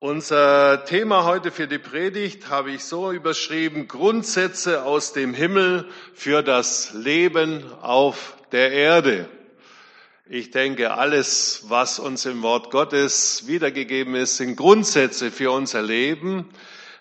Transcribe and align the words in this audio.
Unser 0.00 0.84
Thema 0.84 1.24
heute 1.24 1.50
für 1.50 1.66
die 1.66 1.78
Predigt 1.80 2.48
habe 2.48 2.70
ich 2.70 2.84
so 2.84 3.10
überschrieben, 3.10 3.88
Grundsätze 3.88 4.84
aus 4.84 5.12
dem 5.12 5.34
Himmel 5.34 5.88
für 6.14 6.44
das 6.44 6.92
Leben 6.94 7.64
auf 7.82 8.36
der 8.52 8.70
Erde. 8.70 9.28
Ich 10.28 10.52
denke, 10.52 10.92
alles, 10.94 11.64
was 11.66 11.98
uns 11.98 12.26
im 12.26 12.42
Wort 12.42 12.70
Gottes 12.70 13.48
wiedergegeben 13.48 14.14
ist, 14.14 14.36
sind 14.36 14.54
Grundsätze 14.54 15.32
für 15.32 15.50
unser 15.50 15.82
Leben, 15.82 16.48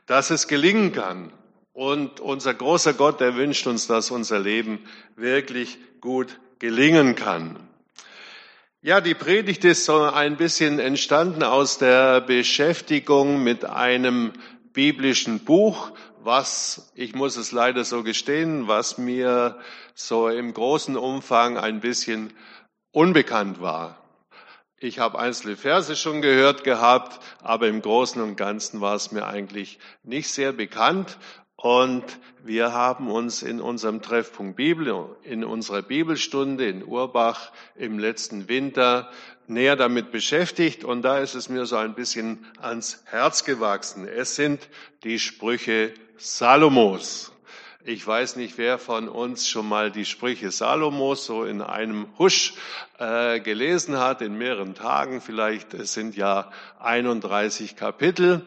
dass 0.07 0.31
es 0.31 0.47
gelingen 0.47 0.91
kann. 0.91 1.31
Und 1.73 2.19
unser 2.19 2.55
großer 2.55 2.95
Gott, 2.95 3.21
der 3.21 3.35
wünscht 3.35 3.67
uns, 3.67 3.85
dass 3.85 4.09
unser 4.09 4.39
Leben 4.39 4.79
wirklich 5.15 5.77
gut 6.01 6.39
gelingen 6.57 7.13
kann. 7.13 7.59
Ja, 8.87 9.01
die 9.01 9.15
Predigt 9.15 9.65
ist 9.65 9.83
so 9.83 10.03
ein 10.03 10.37
bisschen 10.37 10.79
entstanden 10.79 11.43
aus 11.43 11.77
der 11.77 12.21
Beschäftigung 12.21 13.43
mit 13.43 13.65
einem 13.65 14.31
biblischen 14.71 15.43
Buch, 15.43 15.91
was, 16.23 16.89
ich 16.95 17.13
muss 17.13 17.35
es 17.35 17.51
leider 17.51 17.83
so 17.83 18.01
gestehen, 18.01 18.69
was 18.69 18.97
mir 18.97 19.59
so 19.93 20.29
im 20.29 20.53
großen 20.53 20.95
Umfang 20.95 21.57
ein 21.57 21.81
bisschen 21.81 22.31
unbekannt 22.93 23.59
war. 23.59 24.01
Ich 24.79 24.99
habe 24.99 25.19
einzelne 25.19 25.57
Verse 25.57 25.97
schon 25.97 26.21
gehört 26.21 26.63
gehabt, 26.63 27.21
aber 27.43 27.67
im 27.67 27.81
Großen 27.81 28.21
und 28.21 28.37
Ganzen 28.37 28.79
war 28.79 28.95
es 28.95 29.11
mir 29.11 29.27
eigentlich 29.27 29.79
nicht 30.03 30.29
sehr 30.29 30.53
bekannt. 30.53 31.17
Und 31.59 32.05
wir 32.43 32.71
haben 32.71 33.09
uns 33.09 33.41
in 33.41 33.59
unserem 33.59 34.03
Treffpunkt 34.03 34.55
Bibel, 34.57 35.17
in 35.23 35.43
unserer 35.43 35.81
Bibelstunde 35.81 36.69
in 36.69 36.83
Urbach 36.83 37.51
im 37.75 37.97
letzten 37.97 38.47
Winter 38.47 39.09
näher 39.47 39.75
damit 39.75 40.11
beschäftigt. 40.11 40.83
Und 40.83 41.01
da 41.01 41.17
ist 41.17 41.33
es 41.33 41.49
mir 41.49 41.65
so 41.65 41.75
ein 41.75 41.95
bisschen 41.95 42.45
ans 42.61 43.03
Herz 43.05 43.43
gewachsen. 43.43 44.07
Es 44.07 44.35
sind 44.35 44.69
die 45.03 45.17
Sprüche 45.17 45.93
Salomos. 46.17 47.31
Ich 47.83 48.05
weiß 48.05 48.35
nicht, 48.35 48.59
wer 48.59 48.77
von 48.77 49.09
uns 49.09 49.49
schon 49.49 49.67
mal 49.67 49.89
die 49.89 50.05
Sprüche 50.05 50.51
Salomos 50.51 51.25
so 51.25 51.43
in 51.43 51.63
einem 51.63 52.05
Husch 52.19 52.53
äh, 52.99 53.39
gelesen 53.39 53.97
hat, 53.97 54.21
in 54.21 54.37
mehreren 54.37 54.75
Tagen. 54.75 55.21
Vielleicht 55.21 55.73
es 55.73 55.93
sind 55.93 56.15
ja 56.15 56.51
31 56.79 57.75
Kapitel. 57.75 58.45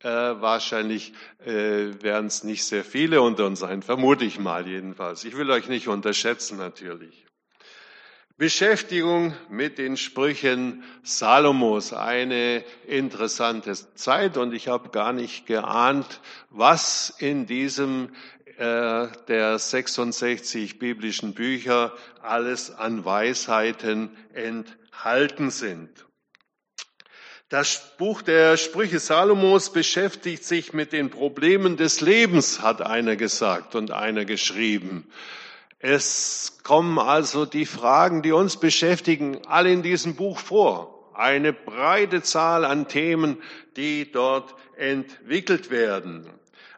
Äh, 0.00 0.08
wahrscheinlich 0.08 1.14
äh, 1.44 2.02
werden 2.02 2.26
es 2.26 2.44
nicht 2.44 2.64
sehr 2.64 2.84
viele 2.84 3.22
unter 3.22 3.46
uns 3.46 3.60
sein, 3.60 3.82
vermute 3.82 4.24
ich 4.26 4.38
mal 4.38 4.66
jedenfalls. 4.66 5.24
Ich 5.24 5.36
will 5.36 5.50
euch 5.50 5.68
nicht 5.68 5.88
unterschätzen 5.88 6.58
natürlich. 6.58 7.26
Beschäftigung 8.38 9.34
mit 9.48 9.78
den 9.78 9.96
Sprüchen 9.96 10.84
Salomos, 11.02 11.94
eine 11.94 12.62
interessante 12.86 13.72
Zeit 13.94 14.36
und 14.36 14.52
ich 14.52 14.68
habe 14.68 14.90
gar 14.90 15.14
nicht 15.14 15.46
geahnt, 15.46 16.20
was 16.50 17.08
in 17.18 17.46
diesem 17.46 18.10
äh, 18.58 19.08
der 19.28 19.58
66 19.58 20.78
biblischen 20.78 21.32
Bücher 21.32 21.94
alles 22.20 22.70
an 22.70 23.06
Weisheiten 23.06 24.14
enthalten 24.34 25.50
sind. 25.50 26.05
Das 27.48 27.92
Buch 27.96 28.22
der 28.22 28.56
Sprüche 28.56 28.98
Salomos 28.98 29.72
beschäftigt 29.72 30.42
sich 30.42 30.72
mit 30.72 30.92
den 30.92 31.10
Problemen 31.10 31.76
des 31.76 32.00
Lebens, 32.00 32.60
hat 32.60 32.82
einer 32.82 33.14
gesagt 33.14 33.76
und 33.76 33.92
einer 33.92 34.24
geschrieben. 34.24 35.06
Es 35.78 36.58
kommen 36.64 36.98
also 36.98 37.46
die 37.46 37.64
Fragen, 37.64 38.22
die 38.22 38.32
uns 38.32 38.56
beschäftigen, 38.56 39.46
alle 39.46 39.70
in 39.70 39.84
diesem 39.84 40.16
Buch 40.16 40.40
vor. 40.40 41.12
Eine 41.14 41.52
breite 41.52 42.20
Zahl 42.20 42.64
an 42.64 42.88
Themen, 42.88 43.40
die 43.76 44.10
dort 44.10 44.56
entwickelt 44.76 45.70
werden. 45.70 46.28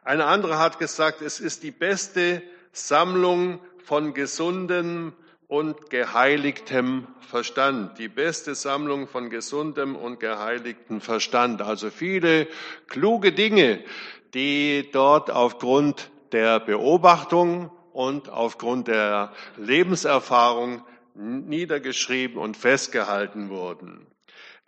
Eine 0.05 0.27
andere 0.27 0.59
hat 0.59 0.79
gesagt, 0.79 1.23
es 1.23 1.41
ist 1.41 1.63
die 1.63 1.71
beste 1.71 2.43
Sammlung 2.73 3.59
von 3.87 4.13
gesundem 4.13 5.15
und 5.49 5.89
geheiligtem 5.89 7.07
Verstand. 7.21 7.99
Die 7.99 8.09
beste 8.09 8.55
Sammlung 8.55 9.09
von 9.09 9.31
gesundem 9.31 9.97
und 9.97 10.21
geheiligtem 10.21 11.01
Verstand. 11.01 11.63
Also 11.63 11.91
viele 11.91 12.47
kluge 12.87 13.33
Dinge, 13.33 13.83
die 14.35 14.91
dort 14.93 15.31
aufgrund 15.31 16.11
der 16.33 16.61
Beobachtung 16.61 17.71
und 17.95 18.29
aufgrund 18.29 18.89
der 18.89 19.33
Lebenserfahrung 19.57 20.85
niedergeschrieben 21.15 22.37
und 22.37 22.57
festgehalten 22.57 23.49
wurden. 23.49 24.07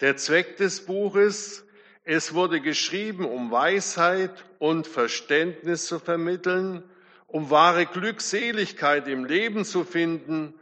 Der 0.00 0.16
Zweck 0.16 0.56
des 0.56 0.86
Buches, 0.86 1.66
es 2.04 2.32
wurde 2.32 2.62
geschrieben, 2.62 3.26
um 3.26 3.50
Weisheit 3.50 4.46
und 4.58 4.86
Verständnis 4.86 5.84
zu 5.84 5.98
vermitteln, 5.98 6.82
um 7.26 7.50
wahre 7.50 7.84
Glückseligkeit 7.84 9.06
im 9.06 9.26
Leben 9.26 9.66
zu 9.66 9.84
finden 9.84 10.54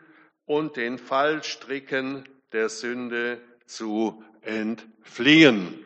und 0.49 0.77
den 0.77 0.99
Fallstricken 0.99 2.27
der 2.53 2.71
Sünde 2.71 3.39
zu 3.67 4.25
entfliehen. 4.41 5.85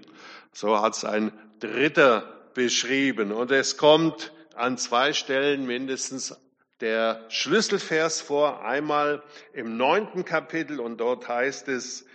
So 0.53 0.81
hat 0.81 0.95
es 0.95 1.05
ein 1.05 1.33
Dritter 1.59 2.49
beschrieben. 2.55 3.33
Und 3.33 3.51
es 3.51 3.77
kommt 3.77 4.33
an 4.55 4.79
zwei 4.79 5.13
Stellen 5.13 5.67
mindestens 5.67 6.37
der 6.81 7.25
Schlüsselvers 7.29 8.21
vor. 8.21 8.65
Einmal 8.65 9.23
im 9.53 9.77
neunten 9.77 10.25
Kapitel 10.25 10.79
und 10.79 10.99
dort 10.99 11.29
heißt 11.29 11.67
es 11.69 12.07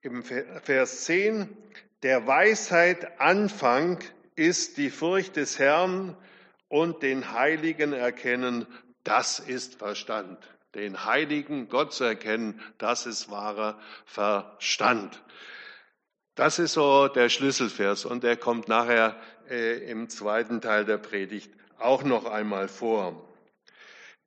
im 0.00 0.24
Vers 0.24 1.04
10, 1.04 1.54
der 2.02 2.26
Weisheit 2.26 3.20
Anfang 3.20 3.98
ist 4.34 4.78
die 4.78 4.90
Furcht 4.90 5.36
des 5.36 5.58
Herrn 5.58 6.16
und 6.68 7.02
den 7.02 7.32
Heiligen 7.32 7.92
erkennen, 7.92 8.66
das 9.04 9.38
ist 9.38 9.76
Verstand 9.76 10.38
den 10.74 11.04
heiligen 11.04 11.68
Gott 11.68 11.92
zu 11.92 12.04
erkennen, 12.04 12.60
das 12.78 13.06
ist 13.06 13.30
wahrer 13.30 13.78
Verstand. 14.06 15.22
Das 16.34 16.58
ist 16.58 16.72
so 16.72 17.08
der 17.08 17.28
Schlüsselvers 17.28 18.04
und 18.04 18.24
der 18.24 18.36
kommt 18.36 18.68
nachher 18.68 19.16
äh, 19.50 19.90
im 19.90 20.08
zweiten 20.08 20.60
Teil 20.60 20.84
der 20.84 20.98
Predigt 20.98 21.52
auch 21.78 22.04
noch 22.04 22.24
einmal 22.24 22.68
vor. 22.68 23.28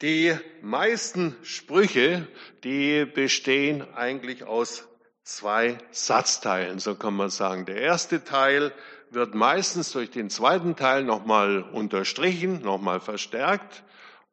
Die 0.01 0.37
meisten 0.61 1.35
Sprüche, 1.41 2.27
die 2.63 3.05
bestehen 3.05 3.81
eigentlich 3.95 4.43
aus 4.43 4.87
zwei 5.23 5.77
Satzteilen, 5.91 6.79
so 6.79 6.95
kann 6.95 7.15
man 7.15 7.29
sagen. 7.29 7.65
Der 7.65 7.77
erste 7.77 8.23
Teil 8.23 8.73
wird 9.09 9.33
meistens 9.33 9.91
durch 9.93 10.11
den 10.11 10.29
zweiten 10.29 10.75
Teil 10.75 11.03
nochmal 11.03 11.63
unterstrichen, 11.63 12.61
nochmal 12.61 12.99
verstärkt. 12.99 13.83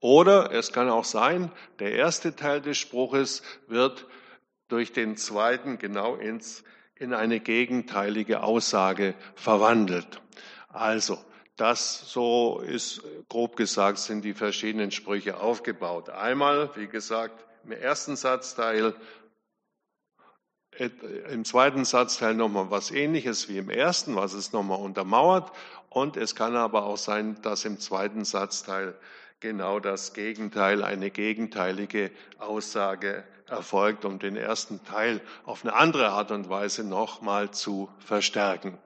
Oder 0.03 0.51
es 0.51 0.73
kann 0.73 0.91
auch 0.91 1.05
sein, 1.05 1.53
der 1.79 1.93
erste 1.93 2.35
Teil 2.35 2.61
des 2.61 2.77
Spruches 2.77 3.45
wird 3.69 4.05
durch 4.67 4.93
den 4.93 5.17
zweiten 5.17 5.79
genau 5.79 6.17
ins, 6.17 6.65
in 6.97 7.15
eine 7.15 7.39
gegenteilige 7.39 8.43
Aussage 8.43 9.15
verwandelt. 9.37 10.21
Also, 10.71 11.19
das 11.55 12.11
so 12.11 12.61
ist, 12.67 13.03
grob 13.29 13.55
gesagt, 13.55 13.99
sind 13.99 14.25
die 14.25 14.35
verschiedenen 14.35 14.91
Sprüche 14.91 15.39
aufgebaut. 15.39 16.11
Einmal, 16.11 16.71
wie 16.75 16.89
gesagt, 16.89 17.45
im 17.63 17.71
ersten 17.71 18.17
Satzteil, 18.17 18.97
im 21.31 21.45
zweiten 21.45 21.85
Satzteil 21.85 22.35
nochmal 22.35 22.73
was 22.73 22.91
ähnliches 22.91 23.49
wie 23.49 23.59
im 23.59 23.71
ersten, 23.71 24.17
was 24.17 24.33
es 24.33 24.53
nochmal 24.53 24.81
untermauert. 24.81 25.53
Und 25.91 26.17
es 26.17 26.35
kann 26.35 26.57
aber 26.57 26.87
auch 26.87 26.99
sein, 26.99 27.41
dass 27.43 27.65
im 27.65 27.79
zweiten 27.79 28.25
Satzteil 28.25 28.97
genau 29.43 29.81
das 29.81 30.15
Gegenteil, 30.15 30.85
eine 30.85 31.11
gegenteilige 31.11 32.13
Aussage 32.39 33.25
erfolgt, 33.49 34.05
um 34.05 34.21
den 34.21 34.37
ersten 34.37 34.83
Teil 34.85 35.21
auf 35.45 35.65
eine 35.65 35.75
andere 35.75 36.11
Art 36.11 36.31
und 36.31 36.49
Weise 36.49 36.85
nochmal 36.85 37.51
zu 37.51 37.91
verstärken. 37.99 38.79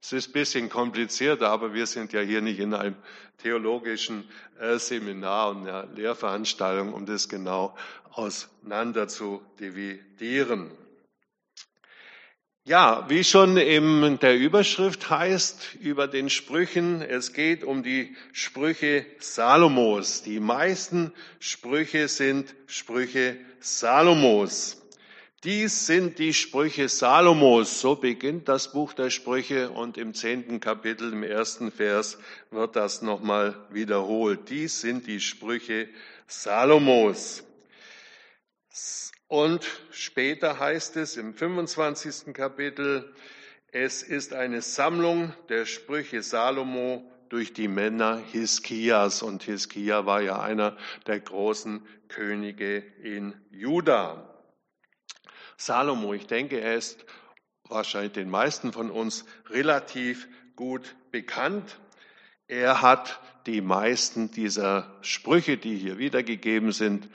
Es 0.00 0.12
ist 0.12 0.30
ein 0.30 0.32
bisschen 0.32 0.68
kompliziert, 0.70 1.42
aber 1.42 1.74
wir 1.74 1.86
sind 1.86 2.12
ja 2.14 2.20
hier 2.20 2.40
nicht 2.40 2.58
in 2.58 2.72
einem 2.72 2.96
theologischen 3.36 4.24
äh, 4.58 4.78
Seminar 4.78 5.50
und 5.50 5.68
einer 5.68 5.86
Lehrveranstaltung, 5.94 6.94
um 6.94 7.04
das 7.04 7.28
genau 7.28 7.76
auseinander 8.12 9.08
zu 9.08 9.42
dividieren. 9.60 10.70
Ja, 12.68 13.06
wie 13.08 13.24
schon 13.24 13.56
in 13.56 14.18
der 14.18 14.36
Überschrift 14.36 15.08
heißt 15.08 15.76
über 15.80 16.06
den 16.06 16.28
Sprüchen, 16.28 17.00
es 17.00 17.32
geht 17.32 17.64
um 17.64 17.82
die 17.82 18.14
Sprüche 18.32 19.06
Salomos. 19.20 20.20
Die 20.22 20.38
meisten 20.38 21.14
Sprüche 21.40 22.08
sind 22.08 22.54
Sprüche 22.66 23.38
Salomos. 23.60 24.82
Dies 25.44 25.86
sind 25.86 26.18
die 26.18 26.34
Sprüche 26.34 26.90
Salomos. 26.90 27.80
So 27.80 27.94
beginnt 27.96 28.50
das 28.50 28.70
Buch 28.70 28.92
der 28.92 29.08
Sprüche 29.08 29.70
und 29.70 29.96
im 29.96 30.12
zehnten 30.12 30.60
Kapitel, 30.60 31.14
im 31.14 31.22
ersten 31.22 31.72
Vers 31.72 32.18
wird 32.50 32.76
das 32.76 33.00
nochmal 33.00 33.56
wiederholt. 33.70 34.50
Dies 34.50 34.82
sind 34.82 35.06
die 35.06 35.20
Sprüche 35.20 35.88
Salomos. 36.26 37.44
Und 39.28 39.66
später 39.90 40.58
heißt 40.58 40.96
es 40.96 41.18
im 41.18 41.34
25. 41.34 42.32
Kapitel, 42.32 43.14
Es 43.70 44.02
ist 44.02 44.32
eine 44.32 44.62
Sammlung 44.62 45.34
der 45.50 45.66
Sprüche 45.66 46.22
Salomo 46.22 47.04
durch 47.28 47.52
die 47.52 47.68
Männer 47.68 48.16
Hiskias. 48.16 49.22
Und 49.22 49.42
Hiskia 49.42 50.06
war 50.06 50.22
ja 50.22 50.40
einer 50.40 50.78
der 51.06 51.20
großen 51.20 51.86
Könige 52.08 52.78
in 53.02 53.34
Juda. 53.50 54.34
Salomo, 55.58 56.14
ich 56.14 56.26
denke, 56.26 56.58
er 56.58 56.76
ist 56.76 57.04
wahrscheinlich 57.64 58.12
den 58.12 58.30
meisten 58.30 58.72
von 58.72 58.90
uns 58.90 59.26
relativ 59.50 60.26
gut 60.56 60.96
bekannt. 61.10 61.78
Er 62.46 62.80
hat 62.80 63.20
die 63.44 63.60
meisten 63.60 64.30
dieser 64.30 64.96
Sprüche, 65.02 65.58
die 65.58 65.76
hier 65.76 65.98
wiedergegeben 65.98 66.72
sind, 66.72 67.10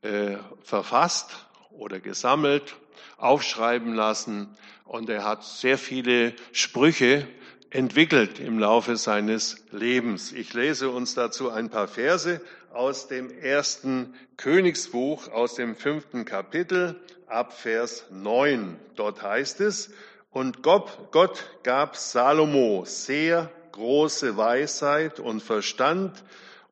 äh, 0.00 0.38
verfasst 0.64 1.46
oder 1.78 2.00
gesammelt, 2.00 2.74
aufschreiben 3.16 3.94
lassen. 3.94 4.48
Und 4.84 5.08
er 5.08 5.24
hat 5.24 5.44
sehr 5.44 5.78
viele 5.78 6.34
Sprüche 6.52 7.26
entwickelt 7.70 8.38
im 8.38 8.58
Laufe 8.58 8.96
seines 8.96 9.64
Lebens. 9.70 10.32
Ich 10.32 10.52
lese 10.52 10.90
uns 10.90 11.14
dazu 11.14 11.50
ein 11.50 11.70
paar 11.70 11.88
Verse 11.88 12.40
aus 12.72 13.08
dem 13.08 13.30
ersten 13.30 14.14
Königsbuch, 14.36 15.28
aus 15.28 15.54
dem 15.54 15.76
fünften 15.76 16.24
Kapitel, 16.24 17.00
ab 17.26 17.52
Vers 17.52 18.04
9. 18.10 18.76
Dort 18.96 19.22
heißt 19.22 19.60
es, 19.60 19.90
und 20.30 20.62
Gott, 20.62 21.12
Gott 21.12 21.44
gab 21.62 21.96
Salomo 21.96 22.84
sehr 22.86 23.50
große 23.72 24.36
Weisheit 24.36 25.20
und 25.20 25.42
Verstand 25.42 26.24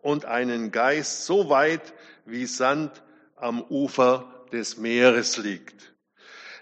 und 0.03 0.25
einen 0.25 0.71
Geist 0.71 1.27
so 1.27 1.49
weit 1.51 1.93
wie 2.25 2.47
Sand 2.47 3.03
am 3.37 3.63
Ufer 3.63 4.40
des 4.53 4.77
Meeres 4.77 5.37
liegt. 5.37 5.95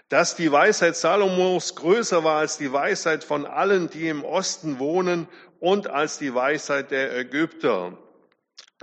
Dass 0.09 0.35
die 0.35 0.51
Weisheit 0.51 0.95
Salomos 0.95 1.75
größer 1.75 2.23
war 2.23 2.39
als 2.39 2.57
die 2.57 2.73
Weisheit 2.73 3.23
von 3.23 3.45
allen, 3.45 3.89
die 3.89 4.07
im 4.07 4.23
Osten 4.23 4.79
wohnen 4.79 5.27
und 5.59 5.87
als 5.87 6.17
die 6.17 6.33
Weisheit 6.33 6.91
der 6.91 7.15
Ägypter. 7.15 7.97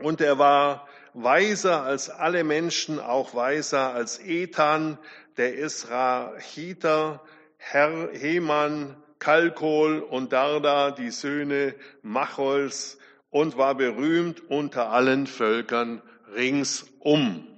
Und 0.00 0.20
er 0.20 0.38
war 0.38 0.86
weiser 1.14 1.82
als 1.82 2.10
alle 2.10 2.44
Menschen, 2.44 3.00
auch 3.00 3.34
weiser 3.34 3.92
als 3.94 4.18
Ethan, 4.20 4.98
der 5.36 5.54
Israeliter, 5.54 7.22
Herr 7.56 8.10
Heman, 8.12 8.96
Kalkol 9.18 10.00
und 10.00 10.32
Darda, 10.32 10.90
die 10.90 11.10
Söhne 11.10 11.74
Machols, 12.02 12.98
und 13.30 13.56
war 13.56 13.74
berühmt 13.74 14.48
unter 14.48 14.90
allen 14.90 15.26
Völkern 15.26 16.02
ringsum. 16.34 17.55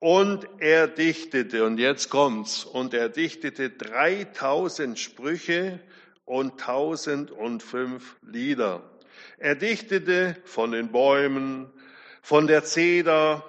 Und 0.00 0.48
er 0.60 0.88
dichtete, 0.88 1.64
und 1.64 1.78
jetzt 1.78 2.08
kommt's, 2.08 2.64
und 2.64 2.94
er 2.94 3.10
dichtete 3.10 3.68
3000 3.68 4.98
Sprüche 4.98 5.78
und 6.24 6.52
1005 6.52 8.16
Lieder. 8.22 8.82
Er 9.36 9.56
dichtete 9.56 10.36
von 10.44 10.72
den 10.72 10.90
Bäumen, 10.90 11.70
von 12.22 12.46
der 12.46 12.64
Zeder 12.64 13.44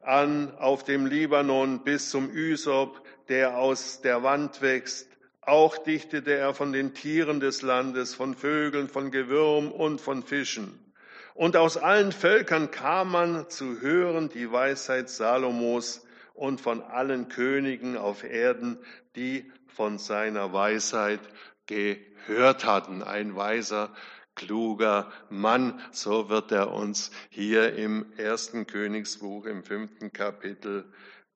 an 0.00 0.54
auf 0.56 0.84
dem 0.84 1.04
Libanon 1.04 1.84
bis 1.84 2.08
zum 2.08 2.30
Ysop, 2.34 3.02
der 3.28 3.58
aus 3.58 4.00
der 4.00 4.22
Wand 4.22 4.62
wächst. 4.62 5.08
Auch 5.42 5.76
dichtete 5.76 6.32
er 6.32 6.54
von 6.54 6.72
den 6.72 6.94
Tieren 6.94 7.40
des 7.40 7.60
Landes, 7.60 8.14
von 8.14 8.34
Vögeln, 8.34 8.88
von 8.88 9.10
Gewürm 9.10 9.70
und 9.70 10.00
von 10.00 10.22
Fischen. 10.22 10.91
Und 11.34 11.56
aus 11.56 11.76
allen 11.76 12.12
Völkern 12.12 12.70
kam 12.70 13.10
man 13.10 13.48
zu 13.48 13.80
hören 13.80 14.28
die 14.28 14.52
Weisheit 14.52 15.08
Salomos 15.08 16.06
und 16.34 16.60
von 16.60 16.82
allen 16.82 17.28
Königen 17.28 17.96
auf 17.96 18.24
Erden, 18.24 18.78
die 19.16 19.50
von 19.66 19.98
seiner 19.98 20.52
Weisheit 20.52 21.20
gehört 21.66 22.66
hatten. 22.66 23.02
Ein 23.02 23.34
weiser, 23.36 23.94
kluger 24.34 25.10
Mann, 25.30 25.80
so 25.90 26.28
wird 26.28 26.52
er 26.52 26.72
uns 26.72 27.10
hier 27.30 27.74
im 27.74 28.12
ersten 28.16 28.66
Königsbuch 28.66 29.46
im 29.46 29.62
fünften 29.62 30.12
Kapitel 30.12 30.84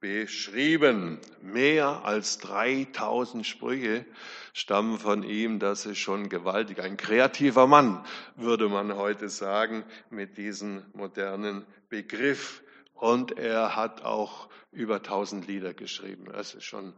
beschrieben. 0.01 1.19
Mehr 1.43 2.05
als 2.05 2.39
3000 2.39 3.47
Sprüche 3.47 4.05
stammen 4.53 4.99
von 4.99 5.23
ihm. 5.23 5.59
Das 5.59 5.87
ist 5.87 5.99
schon 5.99 6.29
gewaltig. 6.29 6.81
Ein 6.81 6.97
kreativer 6.97 7.67
Mann, 7.67 8.05
würde 8.37 8.69
man 8.69 8.97
heute 8.97 9.29
sagen, 9.29 9.85
mit 10.11 10.37
diesem 10.37 10.83
modernen 10.93 11.67
Begriff. 11.89 12.63
Und 12.95 13.39
er 13.39 13.77
hat 13.77 14.05
auch 14.05 14.49
über 14.73 14.97
1000 14.97 15.47
Lieder 15.47 15.75
geschrieben. 15.75 16.27
Das 16.33 16.55
ist 16.55 16.65
schon, 16.65 16.95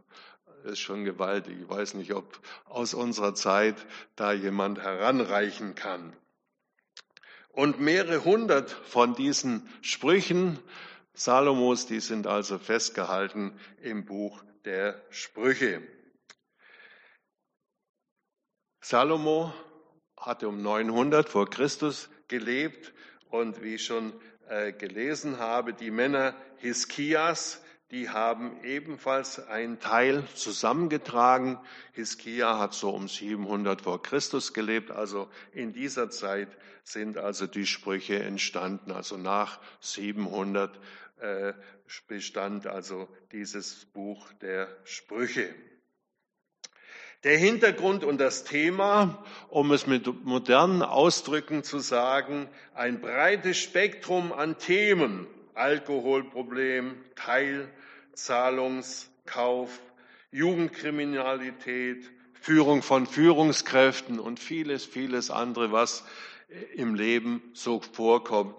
ist 0.63 0.79
schon 0.79 1.03
gewaltig. 1.03 1.57
Ich 1.61 1.69
weiß 1.69 1.95
nicht, 1.95 2.13
ob 2.13 2.39
aus 2.65 2.93
unserer 2.93 3.35
Zeit 3.35 3.75
da 4.15 4.31
jemand 4.31 4.79
heranreichen 4.79 5.75
kann. 5.75 6.13
Und 7.51 7.81
mehrere 7.81 8.23
hundert 8.23 8.69
von 8.71 9.15
diesen 9.15 9.67
Sprüchen 9.81 10.59
Salomos, 11.19 11.85
die 11.85 11.99
sind 11.99 12.27
also 12.27 12.57
festgehalten 12.57 13.59
im 13.81 14.05
Buch 14.05 14.41
der 14.63 15.03
Sprüche. 15.09 15.81
Salomo 18.79 19.53
hatte 20.17 20.47
um 20.47 20.61
900 20.61 21.27
vor 21.27 21.49
Christus 21.49 22.09
gelebt 22.29 22.93
und 23.29 23.61
wie 23.61 23.75
ich 23.75 23.83
schon 23.83 24.13
äh, 24.47 24.71
gelesen 24.71 25.39
habe, 25.39 25.73
die 25.73 25.91
Männer 25.91 26.35
Hiskias, 26.59 27.61
die 27.91 28.09
haben 28.09 28.63
ebenfalls 28.63 29.45
einen 29.45 29.81
Teil 29.81 30.23
zusammengetragen. 30.35 31.59
Hiskia 31.91 32.59
hat 32.59 32.73
so 32.73 32.91
um 32.91 33.09
700 33.09 33.81
vor 33.81 34.01
Christus 34.01 34.53
gelebt, 34.53 34.89
also 34.89 35.27
in 35.51 35.73
dieser 35.73 36.09
Zeit 36.11 36.47
sind 36.83 37.17
also 37.17 37.45
die 37.45 37.65
Sprüche 37.65 38.23
entstanden, 38.23 38.91
also 38.91 39.17
nach 39.17 39.59
700 39.81 40.75
äh, 40.75 40.79
bestand 42.07 42.67
also 42.67 43.07
dieses 43.31 43.85
Buch 43.85 44.31
der 44.41 44.67
Sprüche. 44.83 45.55
Der 47.25 47.37
Hintergrund 47.37 48.05
und 48.05 48.17
das 48.17 48.45
Thema, 48.45 49.25
um 49.49 49.73
es 49.73 49.87
mit 49.87 50.23
modernen 50.23 50.81
Ausdrücken 50.81 51.63
zu 51.63 51.79
sagen, 51.79 52.47
ein 52.73 53.01
breites 53.01 53.57
Spektrum 53.57 54.31
an 54.31 54.57
Themen, 54.57 55.27
Alkoholproblem, 55.53 56.95
Teilzahlungskauf, 57.15 59.81
Jugendkriminalität, 60.31 62.09
Führung 62.33 62.81
von 62.81 63.05
Führungskräften 63.05 64.17
und 64.17 64.39
vieles, 64.39 64.85
vieles 64.85 65.29
andere, 65.29 65.73
was 65.73 66.05
im 66.73 66.95
Leben 66.95 67.43
so 67.53 67.81
vorkommt, 67.81 68.55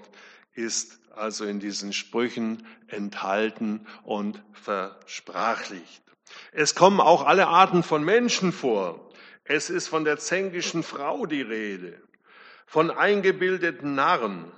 ist 0.52 0.99
also 1.14 1.44
in 1.44 1.60
diesen 1.60 1.92
Sprüchen 1.92 2.66
enthalten 2.88 3.86
und 4.02 4.42
versprachlicht. 4.52 6.02
Es 6.52 6.74
kommen 6.74 7.00
auch 7.00 7.24
alle 7.26 7.48
Arten 7.48 7.82
von 7.82 8.04
Menschen 8.04 8.52
vor. 8.52 9.10
Es 9.44 9.70
ist 9.70 9.88
von 9.88 10.04
der 10.04 10.18
zänkischen 10.18 10.82
Frau 10.82 11.26
die 11.26 11.42
Rede, 11.42 12.00
von 12.66 12.90
eingebildeten 12.90 13.94
Narren, 13.94 14.52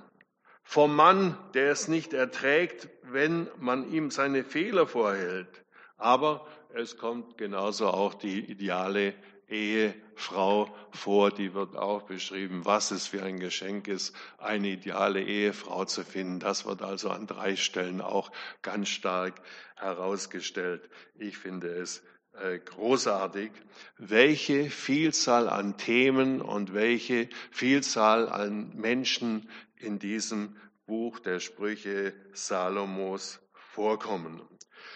vom 0.63 0.95
Mann, 0.95 1.37
der 1.53 1.71
es 1.71 1.87
nicht 1.87 2.13
erträgt, 2.13 2.89
wenn 3.03 3.49
man 3.57 3.91
ihm 3.91 4.11
seine 4.11 4.43
Fehler 4.43 4.87
vorhält. 4.87 5.65
Aber 5.97 6.47
es 6.73 6.97
kommt 6.97 7.37
genauso 7.37 7.87
auch 7.87 8.13
die 8.13 8.39
ideale 8.39 9.13
Ehefrau 9.49 10.73
vor, 10.91 11.31
die 11.31 11.53
wird 11.53 11.75
auch 11.75 12.03
beschrieben, 12.03 12.65
was 12.65 12.91
es 12.91 13.07
für 13.07 13.23
ein 13.23 13.39
Geschenk 13.39 13.87
ist, 13.87 14.15
eine 14.37 14.69
ideale 14.69 15.21
Ehefrau 15.21 15.85
zu 15.85 16.03
finden. 16.03 16.39
Das 16.39 16.65
wird 16.65 16.81
also 16.81 17.09
an 17.09 17.27
drei 17.27 17.55
Stellen 17.55 18.01
auch 18.01 18.31
ganz 18.61 18.89
stark 18.89 19.41
herausgestellt. 19.75 20.89
Ich 21.15 21.37
finde 21.37 21.67
es 21.67 22.03
äh, 22.41 22.59
großartig, 22.59 23.51
welche 23.97 24.69
Vielzahl 24.69 25.49
an 25.49 25.77
Themen 25.77 26.41
und 26.41 26.73
welche 26.73 27.29
Vielzahl 27.51 28.29
an 28.29 28.75
Menschen 28.75 29.49
in 29.77 29.99
diesem 29.99 30.55
Buch 30.87 31.19
der 31.19 31.39
Sprüche 31.39 32.13
Salomos 32.33 33.39
vorkommen. 33.53 34.41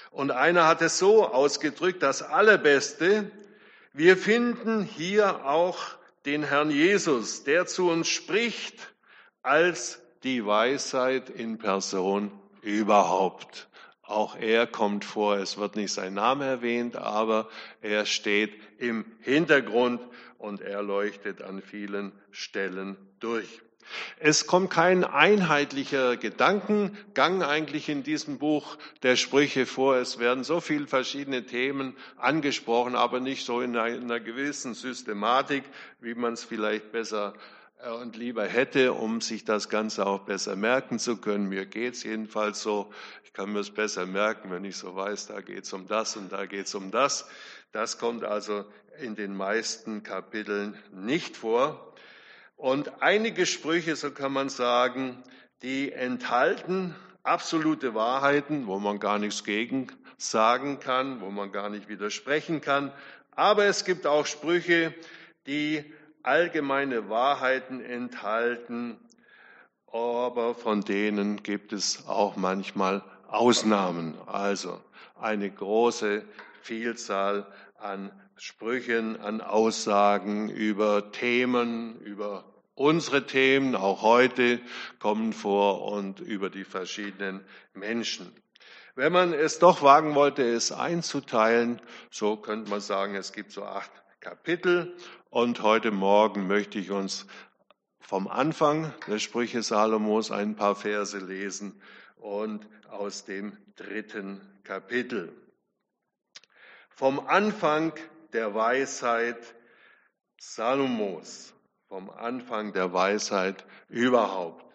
Und 0.09 0.31
einer 0.31 0.67
hat 0.67 0.81
es 0.81 0.97
so 0.97 1.27
ausgedrückt, 1.27 2.01
das 2.01 2.21
Allerbeste 2.21 3.31
wir 3.97 4.15
finden 4.15 4.83
hier 4.83 5.45
auch 5.45 5.79
den 6.25 6.43
Herrn 6.43 6.69
Jesus, 6.69 7.43
der 7.43 7.65
zu 7.65 7.89
uns 7.89 8.07
spricht 8.07 8.93
als 9.41 9.99
die 10.23 10.45
Weisheit 10.45 11.31
in 11.31 11.57
Person 11.57 12.31
überhaupt. 12.61 13.67
Auch 14.03 14.35
er 14.35 14.67
kommt 14.67 15.03
vor, 15.03 15.37
es 15.37 15.57
wird 15.57 15.75
nicht 15.75 15.91
sein 15.91 16.13
Name 16.13 16.45
erwähnt, 16.45 16.95
aber 16.95 17.49
er 17.81 18.05
steht 18.05 18.53
im 18.77 19.03
Hintergrund 19.21 19.99
und 20.37 20.61
er 20.61 20.83
leuchtet 20.83 21.41
an 21.41 21.63
vielen 21.63 22.11
Stellen 22.29 22.97
durch. 23.19 23.61
Es 24.19 24.47
kommt 24.47 24.69
kein 24.69 25.03
einheitlicher 25.03 26.17
Gedankengang 26.17 27.43
eigentlich 27.43 27.89
in 27.89 28.03
diesem 28.03 28.37
Buch 28.37 28.77
der 29.03 29.15
Sprüche 29.15 29.65
vor. 29.65 29.95
Es 29.95 30.19
werden 30.19 30.43
so 30.43 30.59
viele 30.59 30.87
verschiedene 30.87 31.45
Themen 31.45 31.95
angesprochen, 32.17 32.95
aber 32.95 33.19
nicht 33.19 33.45
so 33.45 33.61
in 33.61 33.77
einer, 33.77 34.19
gewissen 34.19 34.73
Systematik, 34.73 35.63
wie 35.99 36.15
man 36.15 36.33
es 36.33 36.43
vielleicht 36.43 36.91
besser 36.91 37.33
äh, 37.81 37.89
und 37.91 38.15
lieber 38.17 38.45
hätte, 38.45 38.93
um 38.93 39.21
sich 39.21 39.45
das 39.45 39.69
Ganze 39.69 40.05
auch 40.05 40.21
besser 40.21 40.55
merken 40.55 40.99
zu 40.99 41.17
können. 41.17 41.47
Mir 41.47 41.65
geht's 41.65 42.03
jedenfalls 42.03 42.61
so. 42.61 42.91
Ich 43.23 43.33
kann 43.33 43.53
mir 43.53 43.59
es 43.59 43.71
besser 43.71 44.05
merken, 44.05 44.51
wenn 44.51 44.65
ich 44.65 44.77
so 44.77 44.95
weiß, 44.95 45.27
da 45.27 45.41
geht's 45.41 45.71
um 45.73 45.87
das 45.87 46.17
und 46.17 46.31
da 46.31 46.45
geht's 46.45 46.73
um 46.75 46.91
das. 46.91 47.27
Das 47.71 47.99
kommt 47.99 48.23
also 48.23 48.65
in 48.99 49.15
den 49.15 49.35
meisten 49.35 50.01
Kapiteln 50.03 50.77
nicht 50.91 51.37
vor. 51.37 51.93
Und 52.57 53.01
einige 53.01 53.45
Sprüche, 53.45 53.95
so 53.95 54.11
kann 54.11 54.33
man 54.33 54.49
sagen, 54.49 55.23
die 55.61 55.91
enthalten 55.91 56.95
absolute 57.23 57.93
Wahrheiten, 57.93 58.67
wo 58.67 58.79
man 58.79 58.99
gar 58.99 59.19
nichts 59.19 59.43
gegen 59.43 59.87
sagen 60.17 60.79
kann, 60.79 61.21
wo 61.21 61.29
man 61.29 61.51
gar 61.51 61.69
nicht 61.69 61.87
widersprechen 61.87 62.61
kann. 62.61 62.91
Aber 63.31 63.65
es 63.65 63.85
gibt 63.85 64.07
auch 64.07 64.25
Sprüche, 64.25 64.93
die 65.45 65.85
allgemeine 66.23 67.09
Wahrheiten 67.09 67.79
enthalten, 67.79 68.97
aber 69.91 70.55
von 70.55 70.81
denen 70.81 71.43
gibt 71.43 71.73
es 71.73 72.07
auch 72.07 72.35
manchmal 72.35 73.03
Ausnahmen. 73.27 74.17
Also 74.25 74.81
eine 75.19 75.49
große 75.49 76.25
Vielzahl 76.61 77.45
an 77.77 78.11
Sprüchen, 78.39 79.19
an 79.19 79.41
Aussagen 79.41 80.49
über 80.49 81.11
Themen, 81.11 81.99
über 82.01 82.45
unsere 82.75 83.25
Themen, 83.25 83.75
auch 83.75 84.03
heute 84.03 84.59
kommen 84.99 85.33
vor 85.33 85.91
und 85.91 86.19
über 86.19 86.51
die 86.51 86.63
verschiedenen 86.63 87.43
Menschen. 87.73 88.31
Wenn 88.93 89.11
man 89.11 89.33
es 89.33 89.57
doch 89.57 89.81
wagen 89.81 90.13
wollte, 90.13 90.43
es 90.43 90.71
einzuteilen, 90.71 91.81
so 92.11 92.37
könnte 92.37 92.69
man 92.69 92.79
sagen, 92.79 93.15
es 93.15 93.33
gibt 93.33 93.51
so 93.51 93.63
acht 93.63 93.91
Kapitel 94.19 94.95
und 95.31 95.63
heute 95.63 95.89
Morgen 95.89 96.45
möchte 96.45 96.77
ich 96.77 96.91
uns 96.91 97.25
vom 97.99 98.27
Anfang 98.27 98.93
der 99.07 99.17
Sprüche 99.17 99.63
Salomos 99.63 100.29
ein 100.29 100.55
paar 100.55 100.75
Verse 100.75 101.17
lesen 101.17 101.81
und 102.17 102.67
aus 102.87 103.25
dem 103.25 103.57
dritten 103.75 104.41
Kapitel. 104.63 105.33
Vom 106.89 107.19
Anfang 107.19 107.93
der 108.33 108.53
Weisheit 108.53 109.55
Salomos, 110.39 111.53
vom 111.87 112.09
Anfang 112.09 112.73
der 112.73 112.93
Weisheit 112.93 113.65
überhaupt. 113.89 114.65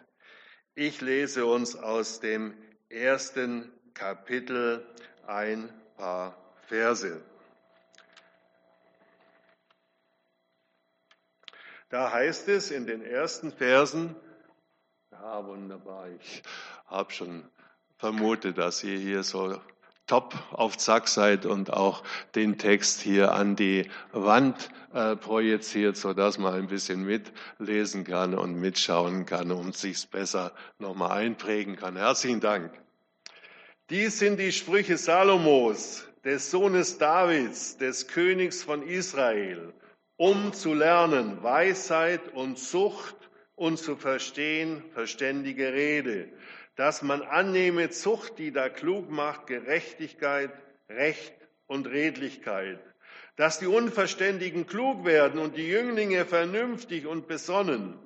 Ich 0.74 1.00
lese 1.00 1.46
uns 1.46 1.76
aus 1.76 2.20
dem 2.20 2.56
ersten 2.88 3.70
Kapitel 3.94 4.86
ein 5.26 5.72
paar 5.96 6.36
Verse. 6.66 7.22
Da 11.90 12.10
heißt 12.10 12.48
es 12.48 12.70
in 12.70 12.86
den 12.86 13.02
ersten 13.04 13.52
Versen, 13.52 14.16
ja 15.10 15.44
wunderbar, 15.46 16.08
ich 16.08 16.42
habe 16.86 17.12
schon 17.12 17.46
vermutet, 17.98 18.56
dass 18.56 18.82
ihr 18.82 18.98
hier 18.98 19.22
so 19.22 19.60
top 20.12 20.34
auf 20.50 20.76
Zack 20.76 21.08
seid 21.08 21.46
und 21.46 21.72
auch 21.72 22.02
den 22.34 22.58
Text 22.58 23.00
hier 23.00 23.32
an 23.32 23.56
die 23.56 23.88
Wand 24.12 24.68
äh, 24.92 25.16
projiziert, 25.16 25.96
so 25.96 26.12
dass 26.12 26.36
man 26.36 26.52
ein 26.52 26.66
bisschen 26.66 27.02
mitlesen 27.02 28.04
kann 28.04 28.34
und 28.34 28.60
mitschauen 28.60 29.24
kann 29.24 29.50
und 29.50 29.74
sich's 29.74 30.04
besser 30.04 30.52
nochmal 30.78 31.12
einprägen 31.12 31.76
kann. 31.76 31.96
Herzlichen 31.96 32.40
Dank. 32.40 32.72
Dies 33.88 34.18
sind 34.18 34.38
die 34.38 34.52
Sprüche 34.52 34.98
Salomos, 34.98 36.06
des 36.26 36.50
Sohnes 36.50 36.98
Davids, 36.98 37.78
des 37.78 38.06
Königs 38.06 38.62
von 38.62 38.86
Israel, 38.86 39.72
um 40.18 40.52
zu 40.52 40.74
lernen 40.74 41.42
Weisheit 41.42 42.34
und 42.34 42.58
Zucht 42.58 43.16
und 43.54 43.78
zu 43.78 43.96
verstehen 43.96 44.84
verständige 44.92 45.72
Rede 45.72 46.28
dass 46.76 47.02
man 47.02 47.22
annehme 47.22 47.90
Zucht, 47.90 48.38
die 48.38 48.52
da 48.52 48.68
klug 48.68 49.10
macht, 49.10 49.46
Gerechtigkeit, 49.46 50.50
Recht 50.88 51.34
und 51.66 51.86
Redlichkeit, 51.86 52.80
dass 53.36 53.58
die 53.58 53.66
Unverständigen 53.66 54.66
klug 54.66 55.04
werden 55.04 55.40
und 55.40 55.56
die 55.56 55.68
Jünglinge 55.68 56.24
vernünftig 56.24 57.06
und 57.06 57.28
besonnen. 57.28 57.98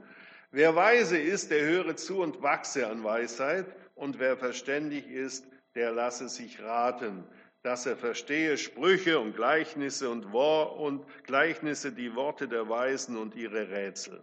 Wer 0.50 0.74
weise 0.74 1.18
ist, 1.18 1.50
der 1.50 1.64
höre 1.64 1.96
zu 1.96 2.20
und 2.20 2.42
wachse 2.42 2.86
an 2.86 3.04
Weisheit, 3.04 3.66
und 3.94 4.18
wer 4.18 4.36
verständig 4.36 5.08
ist, 5.08 5.46
der 5.74 5.90
lasse 5.90 6.28
sich 6.28 6.62
raten, 6.62 7.24
dass 7.62 7.86
er 7.86 7.96
verstehe 7.96 8.58
Sprüche 8.58 9.18
und 9.18 9.34
Gleichnisse 9.34 10.10
und, 10.10 10.32
Wor 10.32 10.78
und 10.78 11.04
Gleichnisse, 11.24 11.92
die 11.92 12.14
Worte 12.14 12.46
der 12.46 12.68
Weisen 12.68 13.16
und 13.16 13.34
ihre 13.34 13.70
Rätsel. 13.70 14.22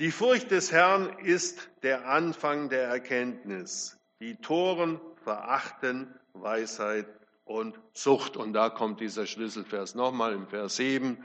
Die 0.00 0.10
Furcht 0.10 0.50
des 0.50 0.72
Herrn 0.72 1.16
ist 1.20 1.70
der 1.84 2.08
Anfang 2.08 2.68
der 2.68 2.88
Erkenntnis. 2.88 3.96
Die 4.18 4.34
Toren 4.34 5.00
verachten 5.22 6.12
Weisheit 6.32 7.06
und 7.44 7.78
Zucht. 7.92 8.36
Und 8.36 8.54
da 8.54 8.70
kommt 8.70 8.98
dieser 8.98 9.24
Schlüsselvers 9.24 9.94
nochmal 9.94 10.32
im 10.32 10.48
Vers 10.48 10.76
7. 10.76 11.24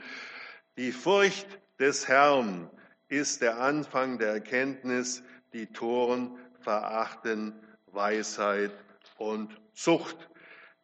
Die 0.76 0.92
Furcht 0.92 1.48
des 1.80 2.06
Herrn 2.06 2.70
ist 3.08 3.42
der 3.42 3.60
Anfang 3.60 4.18
der 4.20 4.34
Erkenntnis. 4.34 5.24
Die 5.52 5.66
Toren 5.66 6.38
verachten 6.60 7.52
Weisheit 7.88 8.70
und 9.18 9.50
Zucht. 9.74 10.30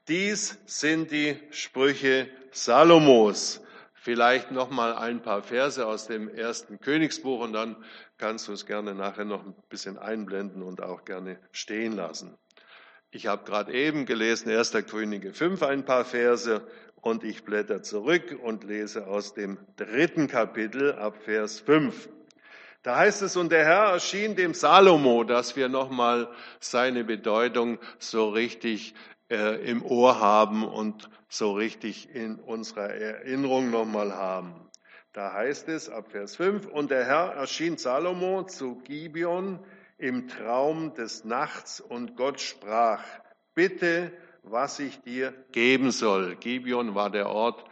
Dies 0.08 0.58
sind 0.66 1.12
die 1.12 1.40
Sprüche 1.50 2.28
Salomos. 2.50 3.62
Vielleicht 4.06 4.52
noch 4.52 4.70
mal 4.70 4.94
ein 4.94 5.20
paar 5.20 5.42
Verse 5.42 5.84
aus 5.84 6.06
dem 6.06 6.28
ersten 6.28 6.78
Königsbuch 6.78 7.40
und 7.40 7.52
dann 7.52 7.74
kannst 8.18 8.46
du 8.46 8.52
es 8.52 8.64
gerne 8.64 8.94
nachher 8.94 9.24
noch 9.24 9.44
ein 9.44 9.56
bisschen 9.68 9.98
einblenden 9.98 10.62
und 10.62 10.80
auch 10.80 11.04
gerne 11.04 11.40
stehen 11.50 11.90
lassen. 11.90 12.38
Ich 13.10 13.26
habe 13.26 13.44
gerade 13.44 13.72
eben 13.72 14.06
gelesen, 14.06 14.48
1. 14.48 14.74
Könige 14.88 15.32
5 15.32 15.60
ein 15.64 15.84
paar 15.84 16.04
Verse 16.04 16.64
und 16.94 17.24
ich 17.24 17.42
blätter 17.42 17.82
zurück 17.82 18.38
und 18.44 18.62
lese 18.62 19.08
aus 19.08 19.34
dem 19.34 19.58
dritten 19.74 20.28
Kapitel 20.28 20.92
ab 20.92 21.16
Vers 21.24 21.58
5. 21.58 22.08
Da 22.84 22.98
heißt 22.98 23.22
es, 23.22 23.36
und 23.36 23.50
der 23.50 23.64
Herr 23.64 23.90
erschien 23.94 24.36
dem 24.36 24.54
Salomo, 24.54 25.24
dass 25.24 25.56
wir 25.56 25.68
nochmal 25.68 26.30
seine 26.60 27.02
Bedeutung 27.02 27.80
so 27.98 28.28
richtig 28.28 28.94
äh, 29.30 29.68
im 29.68 29.84
Ohr 29.84 30.20
haben 30.20 30.64
und 30.66 31.10
so 31.28 31.52
richtig 31.52 32.14
in 32.14 32.36
unserer 32.36 32.90
Erinnerung 32.90 33.70
nochmal 33.70 34.14
haben. 34.14 34.54
Da 35.12 35.32
heißt 35.32 35.68
es 35.68 35.88
ab 35.88 36.10
Vers 36.10 36.36
5, 36.36 36.66
und 36.66 36.90
der 36.90 37.06
Herr 37.06 37.32
erschien 37.34 37.78
Salomo 37.78 38.44
zu 38.44 38.76
Gibeon 38.76 39.58
im 39.98 40.28
Traum 40.28 40.94
des 40.94 41.24
Nachts 41.24 41.80
und 41.80 42.16
Gott 42.16 42.40
sprach, 42.40 43.02
bitte, 43.54 44.12
was 44.42 44.78
ich 44.78 45.00
dir 45.00 45.32
geben 45.52 45.90
soll. 45.90 46.36
Gibeon 46.36 46.94
war 46.94 47.10
der 47.10 47.30
Ort, 47.30 47.64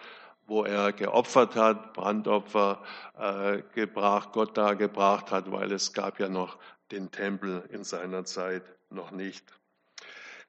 wo 0.46 0.64
er 0.64 0.92
geopfert 0.92 1.54
hat, 1.54 1.92
Brandopfer 1.92 2.82
äh, 3.18 3.62
gebracht, 3.74 4.32
Gott 4.32 4.56
da 4.56 4.74
gebracht 4.74 5.30
hat, 5.30 5.50
weil 5.52 5.70
es 5.72 5.92
gab 5.92 6.18
ja 6.18 6.28
noch 6.28 6.58
den 6.90 7.10
Tempel 7.10 7.64
in 7.70 7.84
seiner 7.84 8.24
Zeit 8.24 8.62
noch 8.90 9.10
nicht. 9.10 9.44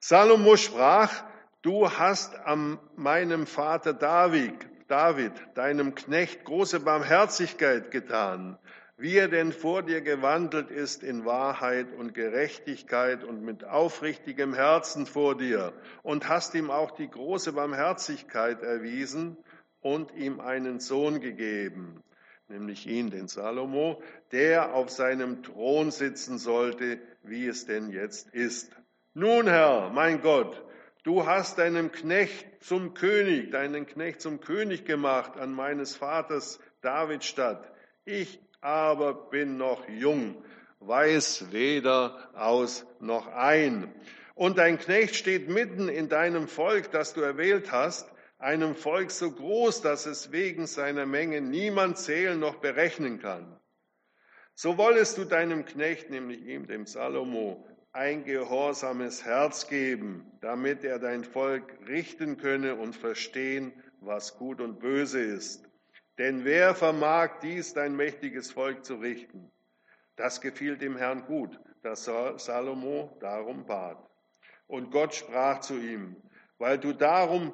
Salomo 0.07 0.55
sprach, 0.55 1.23
du 1.63 1.89
hast 1.89 2.35
an 2.35 2.77
meinem 2.95 3.47
Vater 3.47 3.91
David, 3.91 4.53
David, 4.87 5.31
deinem 5.55 5.95
Knecht, 5.95 6.45
große 6.45 6.81
Barmherzigkeit 6.81 7.89
getan, 7.89 8.59
wie 8.97 9.17
er 9.17 9.29
denn 9.29 9.51
vor 9.51 9.81
dir 9.81 10.01
gewandelt 10.01 10.69
ist 10.69 11.01
in 11.01 11.25
Wahrheit 11.25 11.91
und 11.91 12.13
Gerechtigkeit 12.13 13.23
und 13.23 13.41
mit 13.41 13.63
aufrichtigem 13.63 14.53
Herzen 14.53 15.07
vor 15.07 15.35
dir 15.35 15.73
und 16.03 16.29
hast 16.29 16.53
ihm 16.53 16.69
auch 16.69 16.91
die 16.91 17.09
große 17.09 17.53
Barmherzigkeit 17.53 18.61
erwiesen 18.61 19.37
und 19.81 20.13
ihm 20.13 20.39
einen 20.39 20.79
Sohn 20.79 21.19
gegeben, 21.19 22.03
nämlich 22.47 22.85
ihn, 22.85 23.09
den 23.09 23.27
Salomo, 23.27 24.03
der 24.31 24.75
auf 24.75 24.91
seinem 24.91 25.41
Thron 25.41 25.89
sitzen 25.89 26.37
sollte, 26.37 26.99
wie 27.23 27.47
es 27.47 27.65
denn 27.65 27.89
jetzt 27.89 28.29
ist. 28.35 28.71
Nun, 29.17 29.47
Herr, 29.47 29.91
mein 29.91 30.19
Gott, 30.19 30.61
du 31.03 31.25
hast 31.25 31.57
deinem 31.57 31.89
Knecht 31.89 32.45
zum 32.61 32.93
König, 32.93 33.49
deinen 33.49 33.87
Knecht 33.87 34.19
zum 34.19 34.41
König 34.41 34.83
gemacht 34.83 35.37
an 35.37 35.53
meines 35.53 35.95
Vaters 35.95 36.59
David 36.81 37.23
Stadt. 37.23 37.71
Ich 38.03 38.41
aber 38.59 39.29
bin 39.29 39.55
noch 39.55 39.87
jung, 39.87 40.43
weiß 40.81 41.53
weder 41.53 42.29
aus 42.33 42.85
noch 42.99 43.27
ein. 43.27 43.95
Und 44.33 44.57
dein 44.57 44.77
Knecht 44.77 45.15
steht 45.15 45.47
mitten 45.47 45.87
in 45.87 46.09
deinem 46.09 46.49
Volk, 46.49 46.91
das 46.91 47.13
du 47.13 47.21
erwählt 47.21 47.71
hast, 47.71 48.11
einem 48.37 48.75
Volk 48.75 49.11
so 49.11 49.31
groß, 49.31 49.81
dass 49.81 50.07
es 50.07 50.33
wegen 50.33 50.67
seiner 50.67 51.05
Menge 51.05 51.39
niemand 51.39 51.99
zählen 51.99 52.37
noch 52.37 52.55
berechnen 52.55 53.21
kann. 53.21 53.57
So 54.55 54.77
wollest 54.77 55.17
du 55.17 55.23
deinem 55.23 55.63
Knecht, 55.63 56.09
nämlich 56.09 56.41
ihm, 56.41 56.67
dem 56.67 56.85
Salomo, 56.85 57.65
ein 57.95 58.25
gehorsames 58.25 59.23
Herz 59.23 59.69
geben, 59.69 60.29
damit 60.41 60.83
er 60.83 60.99
dein 60.99 61.23
Volk 61.23 61.77
richten 61.87 62.35
könne 62.35 62.75
und 62.75 62.93
verstehen, 62.93 63.71
was 64.01 64.37
gut 64.37 64.59
und 64.59 64.81
böse 64.81 65.21
ist. 65.21 65.63
Denn 66.17 66.43
wer 66.43 66.75
vermag 66.75 67.39
dies, 67.41 67.73
dein 67.73 67.95
mächtiges 67.95 68.51
Volk 68.51 68.83
zu 68.83 68.95
richten? 68.95 69.49
Das 70.17 70.41
gefiel 70.41 70.77
dem 70.77 70.97
Herrn 70.97 71.25
gut, 71.25 71.57
dass 71.83 72.03
Salomo 72.03 73.15
darum 73.21 73.65
bat. 73.65 73.97
Und 74.67 74.91
Gott 74.91 75.15
sprach 75.15 75.61
zu 75.61 75.75
ihm, 75.75 76.17
weil 76.57 76.77
du 76.77 76.91
darum 76.91 77.53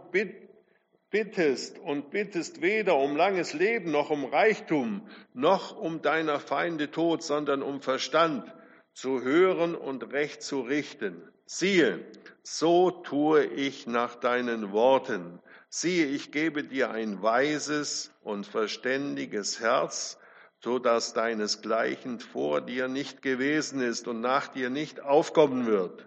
bittest 1.11 1.77
und 1.77 2.09
bittest 2.09 2.63
weder 2.63 2.97
um 2.97 3.15
langes 3.15 3.53
Leben 3.53 3.91
noch 3.91 4.09
um 4.09 4.25
Reichtum 4.25 5.07
noch 5.35 5.77
um 5.77 6.01
deiner 6.01 6.39
Feinde 6.39 6.89
Tod, 6.89 7.21
sondern 7.21 7.61
um 7.61 7.81
Verstand 7.81 8.51
zu 8.93 9.21
hören 9.21 9.75
und 9.75 10.11
recht 10.11 10.43
zu 10.43 10.61
richten. 10.61 11.21
Siehe, 11.45 12.05
so 12.43 12.91
tue 12.91 13.45
ich 13.45 13.87
nach 13.87 14.15
deinen 14.15 14.71
Worten. 14.71 15.39
Siehe, 15.69 16.05
ich 16.05 16.31
gebe 16.31 16.63
dir 16.63 16.91
ein 16.91 17.21
weises 17.21 18.11
und 18.23 18.45
verständiges 18.45 19.59
Herz, 19.59 20.17
so 20.59 20.79
dass 20.79 21.13
deinesgleichen 21.13 22.19
vor 22.19 22.61
dir 22.61 22.87
nicht 22.87 23.21
gewesen 23.21 23.81
ist 23.81 24.07
und 24.07 24.21
nach 24.21 24.47
dir 24.47 24.69
nicht 24.69 25.01
aufkommen 25.01 25.65
wird. 25.65 26.05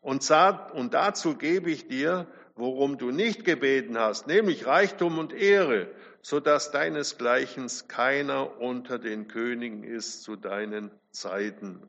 Und, 0.00 0.30
dazu 0.30 1.36
gebe 1.36 1.70
ich 1.70 1.88
dir, 1.88 2.26
worum 2.54 2.98
du 2.98 3.10
nicht 3.10 3.44
gebeten 3.44 3.98
hast, 3.98 4.26
nämlich 4.26 4.66
Reichtum 4.66 5.18
und 5.18 5.32
Ehre, 5.32 5.88
so 6.22 6.40
dass 6.40 6.70
deinesgleichen 6.70 7.68
keiner 7.88 8.60
unter 8.60 8.98
den 8.98 9.28
Königen 9.28 9.84
ist 9.84 10.22
zu 10.22 10.36
deinen 10.36 10.90
Zeiten. 11.10 11.88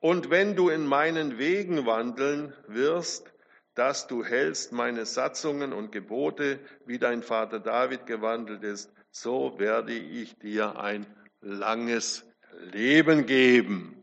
Und 0.00 0.30
wenn 0.30 0.54
du 0.54 0.68
in 0.68 0.86
meinen 0.86 1.38
Wegen 1.38 1.84
wandeln 1.86 2.54
wirst, 2.68 3.32
dass 3.74 4.06
du 4.06 4.24
hältst 4.24 4.72
meine 4.72 5.06
Satzungen 5.06 5.72
und 5.72 5.92
Gebote, 5.92 6.60
wie 6.86 6.98
dein 6.98 7.22
Vater 7.22 7.60
David 7.60 8.06
gewandelt 8.06 8.62
ist, 8.62 8.92
so 9.10 9.58
werde 9.58 9.92
ich 9.92 10.36
dir 10.38 10.78
ein 10.78 11.06
langes 11.40 12.24
Leben 12.72 13.26
geben. 13.26 13.94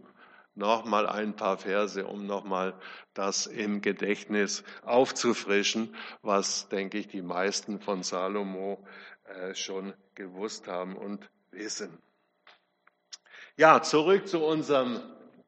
Nochmal 0.54 1.08
ein 1.08 1.36
paar 1.36 1.58
Verse, 1.58 2.06
um 2.06 2.26
nochmal 2.26 2.80
das 3.14 3.46
im 3.46 3.82
Gedächtnis 3.82 4.64
aufzufrischen, 4.84 5.94
was, 6.22 6.70
denke 6.70 6.98
ich, 6.98 7.08
die 7.08 7.22
meisten 7.22 7.82
von 7.82 8.04
Salomo 8.04 8.86
äh, 9.26 9.54
schon 9.54 9.94
gewusst 10.14 10.68
haben 10.68 10.96
und 10.96 11.30
wissen. 11.52 11.98
Ja, 13.58 13.82
zurück 13.82 14.28
zu 14.28 14.44
unserem 14.44 15.02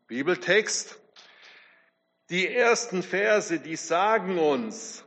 Bibeltext. 0.08 1.00
Die 2.30 2.48
ersten 2.48 3.04
Verse, 3.04 3.60
die 3.60 3.76
sagen 3.76 4.38
uns, 4.38 5.06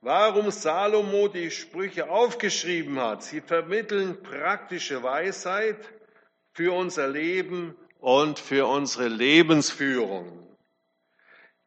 warum 0.00 0.50
Salomo 0.50 1.28
die 1.28 1.50
Sprüche 1.50 2.10
aufgeschrieben 2.10 3.00
hat. 3.00 3.22
Sie 3.22 3.40
vermitteln 3.40 4.22
praktische 4.22 5.02
Weisheit 5.02 5.76
für 6.52 6.72
unser 6.72 7.08
Leben 7.08 7.76
und 8.00 8.38
für 8.38 8.66
unsere 8.66 9.08
Lebensführung. 9.08 10.46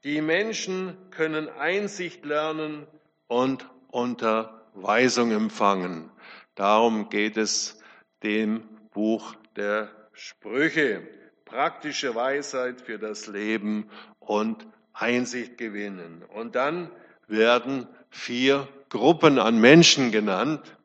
Die 0.03 0.21
Menschen 0.21 0.97
können 1.11 1.49
Einsicht 1.49 2.25
lernen 2.25 2.85
und 3.27 3.67
Unterweisung 3.89 5.31
empfangen. 5.31 6.11
Darum 6.55 7.09
geht 7.09 7.37
es 7.37 7.79
dem 8.21 8.67
Buch 8.93 9.33
der 9.55 9.89
Sprüche. 10.13 11.07
Praktische 11.55 12.15
Weisheit 12.15 12.81
für 12.81 12.99
das 12.99 13.27
Leben 13.27 13.89
und 14.19 14.67
Einsicht 14.91 15.57
gewinnen. 15.57 16.21
Und 16.21 16.55
dann 16.55 16.91
werden 17.27 17.87
vier 18.09 18.67
Gruppen 18.89 19.39
an 19.39 19.61
Menschen 19.61 20.11
genannt. 20.11 20.75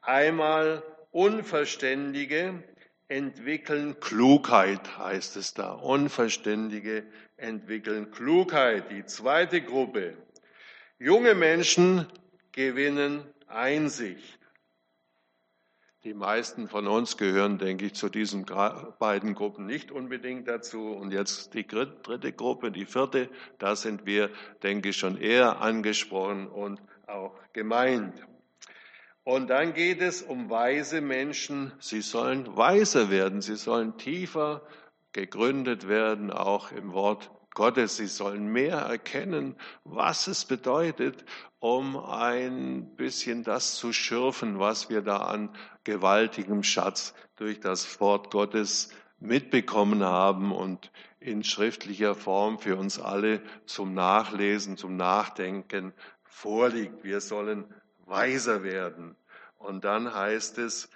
Einmal 0.00 0.82
Unverständige 1.10 2.64
entwickeln 3.08 4.00
Klugheit, 4.00 4.96
heißt 4.96 5.36
es 5.36 5.52
da. 5.52 5.72
Unverständige 5.72 7.04
entwickeln 7.36 8.10
Klugheit. 8.10 8.90
Die 8.90 9.04
zweite 9.04 9.60
Gruppe. 9.60 10.16
Junge 10.98 11.34
Menschen 11.34 12.06
gewinnen 12.52 13.26
Einsicht. 13.46 14.37
Die 16.04 16.14
meisten 16.14 16.68
von 16.68 16.86
uns 16.86 17.16
gehören, 17.16 17.58
denke 17.58 17.86
ich, 17.86 17.94
zu 17.94 18.08
diesen 18.08 18.46
beiden 19.00 19.34
Gruppen 19.34 19.66
nicht 19.66 19.90
unbedingt 19.90 20.46
dazu. 20.46 20.92
Und 20.92 21.12
jetzt 21.12 21.54
die 21.54 21.66
dritte 21.66 22.32
Gruppe, 22.32 22.70
die 22.70 22.86
vierte, 22.86 23.28
da 23.58 23.74
sind 23.74 24.06
wir, 24.06 24.30
denke 24.62 24.90
ich, 24.90 24.96
schon 24.96 25.16
eher 25.16 25.60
angesprochen 25.60 26.46
und 26.46 26.80
auch 27.08 27.34
gemeint. 27.52 28.14
Und 29.24 29.50
dann 29.50 29.74
geht 29.74 30.00
es 30.00 30.22
um 30.22 30.48
weise 30.50 31.00
Menschen. 31.00 31.72
Sie 31.80 32.00
sollen 32.00 32.56
weiser 32.56 33.10
werden, 33.10 33.42
sie 33.42 33.56
sollen 33.56 33.98
tiefer 33.98 34.62
gegründet 35.12 35.88
werden, 35.88 36.30
auch 36.30 36.70
im 36.70 36.92
Wort 36.92 37.30
Gottes. 37.54 37.96
Sie 37.96 38.06
sollen 38.06 38.52
mehr 38.52 38.78
erkennen, 38.78 39.56
was 39.82 40.28
es 40.28 40.44
bedeutet, 40.44 41.24
um 41.60 41.96
ein 41.96 42.94
bisschen 42.96 43.42
das 43.42 43.74
zu 43.74 43.92
schürfen, 43.92 44.58
was 44.58 44.88
wir 44.88 45.02
da 45.02 45.18
an 45.18 45.50
gewaltigem 45.84 46.62
Schatz 46.62 47.14
durch 47.36 47.60
das 47.60 48.00
Wort 48.00 48.30
Gottes 48.30 48.90
mitbekommen 49.18 50.04
haben 50.04 50.52
und 50.52 50.92
in 51.20 51.42
schriftlicher 51.42 52.14
Form 52.14 52.58
für 52.58 52.76
uns 52.76 53.00
alle 53.00 53.42
zum 53.66 53.94
Nachlesen, 53.94 54.76
zum 54.76 54.96
Nachdenken 54.96 55.92
vorliegt. 56.22 57.02
Wir 57.02 57.20
sollen 57.20 57.64
weiser 58.06 58.62
werden. 58.62 59.16
Und 59.58 59.84
dann 59.84 60.14
heißt 60.14 60.58
es, 60.58 60.88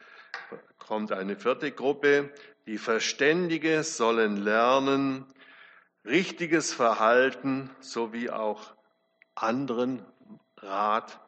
kommt 0.79 1.11
eine 1.11 1.37
vierte 1.37 1.72
Gruppe, 1.72 2.33
die 2.66 2.79
Verständige 2.79 3.83
sollen 3.83 4.37
lernen, 4.37 5.27
richtiges 6.05 6.72
Verhalten 6.72 7.70
sowie 7.81 8.31
auch 8.31 8.75
anderen 9.35 10.05
Rat 10.62 11.20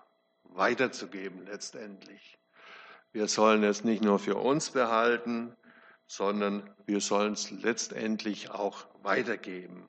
weiterzugeben 0.44 1.46
letztendlich. 1.46 2.38
Wir 3.12 3.28
sollen 3.28 3.62
es 3.64 3.84
nicht 3.84 4.02
nur 4.02 4.18
für 4.18 4.36
uns 4.36 4.70
behalten, 4.70 5.54
sondern 6.06 6.68
wir 6.86 7.00
sollen 7.00 7.34
es 7.34 7.50
letztendlich 7.50 8.50
auch 8.50 8.86
weitergeben. 9.02 9.88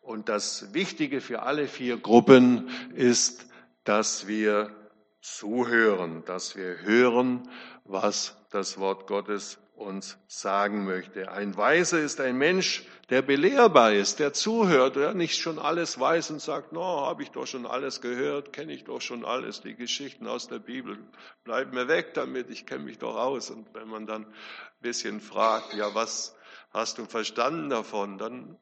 Und 0.00 0.28
das 0.28 0.74
Wichtige 0.74 1.20
für 1.20 1.42
alle 1.42 1.68
vier 1.68 1.96
Gruppen 1.96 2.68
ist, 2.94 3.46
dass 3.84 4.26
wir 4.26 4.74
zuhören, 5.20 6.24
dass 6.24 6.56
wir 6.56 6.80
hören, 6.80 7.48
was 7.84 8.36
das 8.50 8.78
Wort 8.78 9.06
Gottes 9.06 9.58
uns 9.74 10.18
sagen 10.28 10.84
möchte. 10.84 11.30
Ein 11.30 11.56
Weiser 11.56 12.00
ist 12.00 12.20
ein 12.20 12.36
Mensch, 12.36 12.84
der 13.10 13.22
belehrbar 13.22 13.92
ist, 13.92 14.20
der 14.20 14.32
zuhört, 14.32 14.96
der 14.96 15.14
nicht 15.14 15.38
schon 15.38 15.58
alles 15.58 15.98
weiß 15.98 16.30
und 16.30 16.40
sagt, 16.40 16.72
no, 16.72 17.06
habe 17.06 17.22
ich 17.22 17.30
doch 17.30 17.46
schon 17.46 17.66
alles 17.66 18.00
gehört, 18.00 18.52
kenne 18.52 18.72
ich 18.72 18.84
doch 18.84 19.00
schon 19.00 19.24
alles, 19.24 19.60
die 19.60 19.74
Geschichten 19.74 20.26
aus 20.26 20.48
der 20.48 20.58
Bibel, 20.58 20.98
bleib 21.44 21.72
mir 21.72 21.88
weg 21.88 22.14
damit, 22.14 22.50
ich 22.50 22.66
kenne 22.66 22.84
mich 22.84 22.98
doch 22.98 23.16
aus. 23.16 23.50
Und 23.50 23.74
wenn 23.74 23.88
man 23.88 24.06
dann 24.06 24.24
ein 24.24 24.32
bisschen 24.80 25.20
fragt, 25.20 25.74
ja, 25.74 25.94
was 25.94 26.36
hast 26.70 26.98
du 26.98 27.04
verstanden 27.04 27.70
davon, 27.70 28.18
dann 28.18 28.58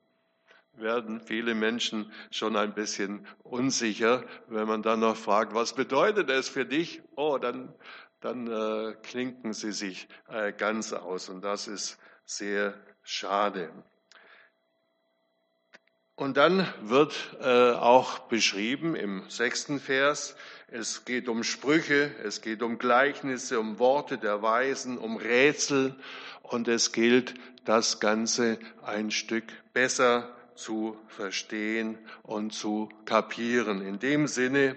werden 0.75 1.21
viele 1.21 1.55
Menschen 1.55 2.11
schon 2.31 2.57
ein 2.57 2.75
bisschen 2.75 3.27
unsicher, 3.43 4.25
wenn 4.49 4.67
man 4.67 4.83
dann 4.83 5.01
noch 5.01 5.17
fragt, 5.17 5.55
was 5.55 5.75
bedeutet 5.75 6.31
es 6.31 6.49
für 6.49 6.65
dich? 6.65 7.03
Oh, 7.17 7.39
dann 7.39 7.75
dann 8.21 8.47
äh, 8.47 8.95
klinken 9.03 9.53
sie 9.53 9.73
sich 9.73 10.09
äh, 10.29 10.53
ganz 10.53 10.93
aus 10.93 11.29
und 11.29 11.43
das 11.43 11.69
ist 11.69 11.99
sehr 12.25 12.75
schade. 13.03 13.71
Und 16.15 16.37
dann 16.37 16.67
wird 16.83 17.15
äh, 17.41 17.73
auch 17.73 18.19
beschrieben 18.19 18.95
im 18.95 19.29
sechsten 19.31 19.81
Vers, 19.81 20.37
es 20.69 21.07
geht 21.07 21.29
um 21.29 21.43
Sprüche, 21.43 22.15
es 22.23 22.43
geht 22.43 22.63
um 22.63 22.79
Gleichnisse, 22.79 23.59
um 23.59 23.79
Worte 23.79 24.19
der 24.19 24.43
Weisen, 24.43 24.99
um 24.99 25.17
Rätsel 25.17 25.97
und 26.43 26.69
es 26.69 26.93
gilt, 26.93 27.35
das 27.65 28.01
Ganze 28.01 28.59
ein 28.83 29.11
Stück 29.11 29.45
besser 29.73 30.29
zu 30.55 30.99
verstehen 31.09 31.99
und 32.23 32.53
zu 32.53 32.91
kapieren. 33.07 33.81
In 33.81 33.99
dem 33.99 34.27
Sinne, 34.27 34.77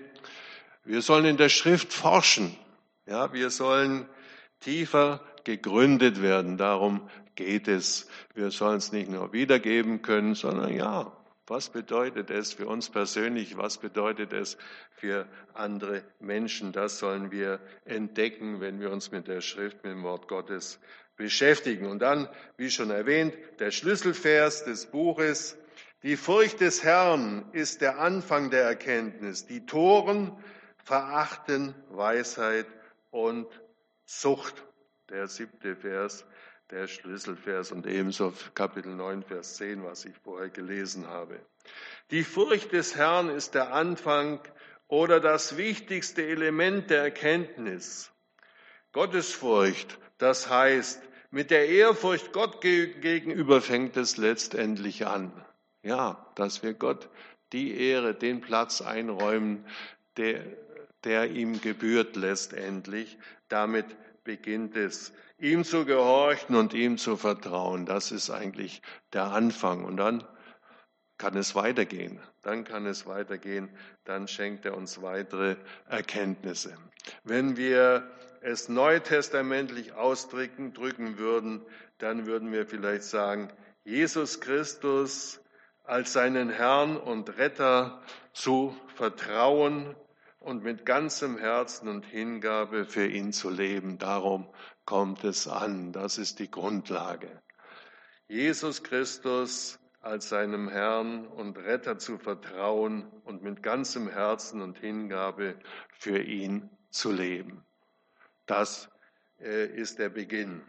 wir 0.85 1.01
sollen 1.01 1.25
in 1.25 1.37
der 1.37 1.49
Schrift 1.49 1.91
forschen. 1.91 2.57
Ja, 3.05 3.33
wir 3.33 3.49
sollen 3.49 4.07
tiefer 4.59 5.21
gegründet 5.43 6.21
werden. 6.21 6.57
Darum 6.57 7.09
geht 7.35 7.67
es. 7.67 8.07
Wir 8.33 8.51
sollen 8.51 8.77
es 8.77 8.91
nicht 8.91 9.09
nur 9.09 9.33
wiedergeben 9.33 10.01
können, 10.01 10.35
sondern 10.35 10.73
ja, 10.73 11.11
Was 11.45 11.69
bedeutet 11.69 12.29
es 12.29 12.53
für 12.53 12.67
uns 12.67 12.89
persönlich? 12.89 13.57
Was 13.57 13.77
bedeutet 13.77 14.31
es 14.31 14.57
für 14.91 15.27
andere 15.53 16.03
Menschen? 16.21 16.71
Das 16.71 16.99
sollen 16.99 17.31
wir 17.31 17.59
entdecken, 17.83 18.61
wenn 18.61 18.79
wir 18.79 18.91
uns 18.91 19.11
mit 19.11 19.27
der 19.27 19.41
Schrift, 19.41 19.83
mit 19.83 19.91
dem 19.91 20.03
Wort 20.03 20.29
Gottes 20.29 20.79
beschäftigen. 21.17 21.87
Und 21.87 21.99
dann, 21.99 22.29
wie 22.55 22.71
schon 22.71 22.91
erwähnt, 22.91 23.35
der 23.59 23.71
Schlüsselvers 23.71 24.63
des 24.63 24.85
Buches. 24.85 25.57
Die 26.01 26.15
Furcht 26.15 26.61
des 26.61 26.81
Herrn 26.81 27.45
ist 27.51 27.81
der 27.81 27.99
Anfang 27.99 28.49
der 28.49 28.63
Erkenntnis. 28.63 29.45
Die 29.45 29.65
Toren 29.65 30.31
verachten 30.85 31.75
Weisheit 31.89 32.67
und 33.13 33.47
Zucht. 34.05 34.63
Der 35.09 35.27
siebte 35.27 35.75
Vers, 35.75 36.25
der 36.71 36.87
Schlüsselvers 36.87 37.71
und 37.71 37.85
ebenso 37.85 38.33
Kapitel 38.55 38.95
9, 38.95 39.23
Vers 39.23 39.57
10, 39.57 39.83
was 39.83 40.05
ich 40.05 40.17
vorher 40.17 40.49
gelesen 40.49 41.07
habe. 41.07 41.39
Die 42.11 42.23
Furcht 42.23 42.71
des 42.71 42.95
Herrn 42.95 43.29
ist 43.29 43.53
der 43.53 43.73
Anfang 43.73 44.41
oder 44.87 45.19
das 45.19 45.57
wichtigste 45.57 46.25
Element 46.25 46.89
der 46.89 47.03
Erkenntnis. 47.03 48.11
Gottesfurcht, 48.91 49.99
das 50.17 50.49
heißt, 50.49 51.01
mit 51.31 51.51
der 51.51 51.67
Ehrfurcht 51.69 52.33
Gott 52.33 52.61
gegenüber 52.61 53.61
fängt 53.61 53.97
es 53.97 54.17
letztendlich 54.17 55.05
an. 55.05 55.31
Ja, 55.83 56.31
dass 56.35 56.63
wir 56.63 56.73
Gott 56.73 57.09
die 57.51 57.77
Ehre, 57.77 58.15
den 58.15 58.41
Platz 58.41 58.81
einräumen, 58.81 59.65
der, 60.17 60.43
der 61.03 61.31
ihm 61.31 61.61
gebührt 61.61 62.15
letztendlich. 62.15 63.17
Damit 63.49 63.85
beginnt 64.23 64.75
es. 64.75 65.13
Ihm 65.37 65.63
zu 65.63 65.85
gehorchen 65.85 66.55
und 66.55 66.73
ihm 66.73 66.97
zu 66.97 67.17
vertrauen, 67.17 67.85
das 67.85 68.11
ist 68.11 68.29
eigentlich 68.29 68.81
der 69.11 69.25
Anfang. 69.25 69.83
Und 69.83 69.97
dann 69.97 70.23
kann 71.17 71.35
es 71.35 71.55
weitergehen. 71.55 72.19
Dann 72.41 72.63
kann 72.63 72.85
es 72.85 73.05
weitergehen. 73.05 73.69
Dann 74.05 74.27
schenkt 74.27 74.65
er 74.65 74.75
uns 74.75 75.01
weitere 75.01 75.57
Erkenntnisse. 75.87 76.75
Wenn 77.23 77.57
wir 77.57 78.09
es 78.41 78.69
neutestamentlich 78.69 79.93
ausdrücken 79.93 80.73
drücken 80.73 81.17
würden, 81.17 81.61
dann 81.97 82.25
würden 82.25 82.51
wir 82.51 82.65
vielleicht 82.65 83.03
sagen, 83.03 83.49
Jesus 83.85 84.41
Christus 84.41 85.41
als 85.83 86.13
seinen 86.13 86.49
Herrn 86.49 86.97
und 86.97 87.37
Retter 87.37 88.01
zu 88.33 88.75
vertrauen 88.95 89.95
und 90.43 90.63
mit 90.63 90.85
ganzem 90.85 91.37
Herzen 91.37 91.87
und 91.87 92.05
Hingabe 92.05 92.85
für 92.85 93.07
ihn 93.07 93.31
zu 93.31 93.49
leben. 93.49 93.97
Darum 93.97 94.47
kommt 94.85 95.23
es 95.23 95.47
an. 95.47 95.93
Das 95.93 96.17
ist 96.17 96.39
die 96.39 96.51
Grundlage. 96.51 97.41
Jesus 98.27 98.83
Christus 98.83 99.79
als 100.01 100.27
seinem 100.27 100.67
Herrn 100.67 101.25
und 101.25 101.57
Retter 101.57 101.97
zu 101.97 102.17
vertrauen 102.17 103.07
und 103.23 103.41
mit 103.41 103.63
ganzem 103.63 104.09
Herzen 104.09 104.61
und 104.61 104.77
Hingabe 104.77 105.55
für 105.97 106.19
ihn 106.19 106.69
zu 106.89 107.11
leben. 107.11 107.63
Das 108.45 108.89
äh, 109.39 109.65
ist 109.65 109.97
der 109.97 110.09
Beginn. 110.09 110.61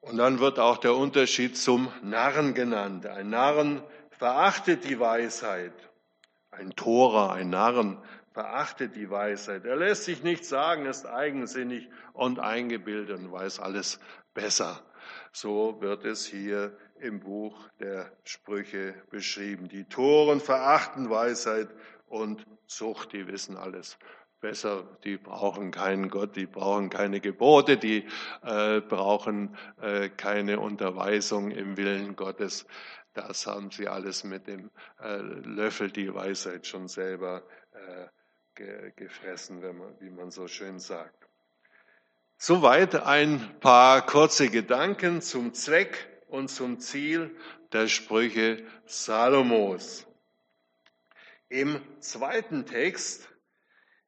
Und 0.00 0.16
dann 0.16 0.38
wird 0.38 0.58
auch 0.58 0.78
der 0.78 0.94
Unterschied 0.94 1.58
zum 1.58 1.92
Narren 2.02 2.54
genannt. 2.54 3.04
Ein 3.06 3.28
Narren 3.28 3.82
verachtet 4.12 4.84
die 4.84 4.98
Weisheit 4.98 5.74
ein 6.58 6.70
Torer, 6.70 7.32
ein 7.32 7.50
Narren 7.50 7.98
verachtet 8.32 8.96
die 8.96 9.08
Weisheit. 9.08 9.64
Er 9.64 9.76
lässt 9.76 10.04
sich 10.04 10.22
nichts 10.22 10.48
sagen, 10.48 10.86
ist 10.86 11.06
eigensinnig 11.06 11.88
und 12.12 12.38
eingebildet 12.38 13.18
und 13.18 13.32
weiß 13.32 13.60
alles 13.60 13.98
besser. 14.34 14.82
So 15.32 15.80
wird 15.80 16.04
es 16.04 16.26
hier 16.26 16.76
im 17.00 17.20
Buch 17.20 17.56
der 17.80 18.12
Sprüche 18.24 18.94
beschrieben. 19.10 19.68
Die 19.68 19.84
Toren 19.84 20.40
verachten 20.40 21.08
Weisheit 21.10 21.68
und 22.08 22.46
Zucht, 22.66 23.12
die 23.12 23.26
wissen 23.26 23.56
alles 23.56 23.98
besser, 24.40 24.84
die 25.04 25.16
brauchen 25.16 25.70
keinen 25.70 26.08
Gott, 26.08 26.36
die 26.36 26.46
brauchen 26.46 26.90
keine 26.90 27.20
Gebote, 27.20 27.76
die 27.76 28.06
äh, 28.42 28.80
brauchen 28.80 29.56
äh, 29.80 30.08
keine 30.08 30.60
Unterweisung 30.60 31.50
im 31.50 31.76
Willen 31.76 32.16
Gottes. 32.16 32.66
Das 33.16 33.46
haben 33.46 33.70
sie 33.70 33.88
alles 33.88 34.24
mit 34.24 34.46
dem 34.46 34.70
äh, 35.00 35.16
Löffel 35.16 35.90
die 35.90 36.14
Weisheit 36.14 36.66
schon 36.66 36.86
selber 36.86 37.42
äh, 37.72 38.06
ge 38.54 38.92
gefressen, 38.94 39.60
man, 39.60 39.98
wie 40.00 40.10
man 40.10 40.30
so 40.30 40.46
schön 40.48 40.78
sagt. 40.78 41.26
Soweit 42.36 42.94
ein 42.94 43.58
paar 43.60 44.04
kurze 44.04 44.50
Gedanken 44.50 45.22
zum 45.22 45.54
Zweck 45.54 46.06
und 46.28 46.48
zum 46.48 46.78
Ziel 46.78 47.34
der 47.72 47.88
Sprüche 47.88 48.62
Salomos. 48.84 50.06
Im 51.48 51.80
zweiten 52.00 52.66
Text, 52.66 53.30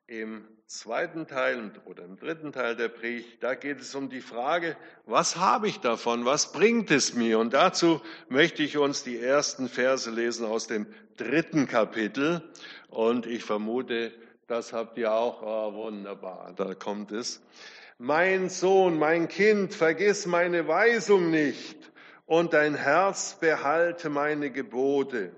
im 0.07 0.47
zweiten 0.69 1.27
Teil 1.27 1.73
oder 1.87 2.05
im 2.05 2.19
dritten 2.19 2.53
Teil 2.53 2.77
der 2.77 2.89
Predigt, 2.89 3.43
da 3.43 3.55
geht 3.55 3.81
es 3.81 3.95
um 3.95 4.11
die 4.11 4.21
Frage, 4.21 4.77
was 5.07 5.37
habe 5.37 5.67
ich 5.67 5.81
davon, 5.81 6.27
was 6.27 6.53
bringt 6.53 6.91
es 6.91 7.15
mir? 7.15 7.39
Und 7.39 7.55
dazu 7.55 8.03
möchte 8.29 8.63
ich 8.63 8.77
uns 8.77 9.03
die 9.03 9.19
ersten 9.19 9.71
Verse 9.71 10.11
lesen 10.11 10.45
aus 10.45 10.67
dem 10.67 10.87
dritten 11.17 11.67
Kapitel. 11.67 12.43
Und 12.91 13.25
ich 13.25 13.45
vermute, 13.45 14.13
das 14.47 14.75
habt 14.75 14.99
ihr 14.99 15.11
auch. 15.11 15.43
Oh, 15.43 15.73
wunderbar, 15.73 16.53
da 16.55 16.75
kommt 16.75 17.13
es. 17.13 17.43
Mein 17.97 18.51
Sohn, 18.51 18.99
mein 18.99 19.29
Kind, 19.29 19.75
vergiss 19.75 20.27
meine 20.27 20.69
Weisung 20.69 21.31
nicht 21.31 21.91
und 22.27 22.53
dein 22.53 22.75
Herz 22.75 23.39
behalte 23.41 24.11
meine 24.11 24.51
Gebote 24.51 25.33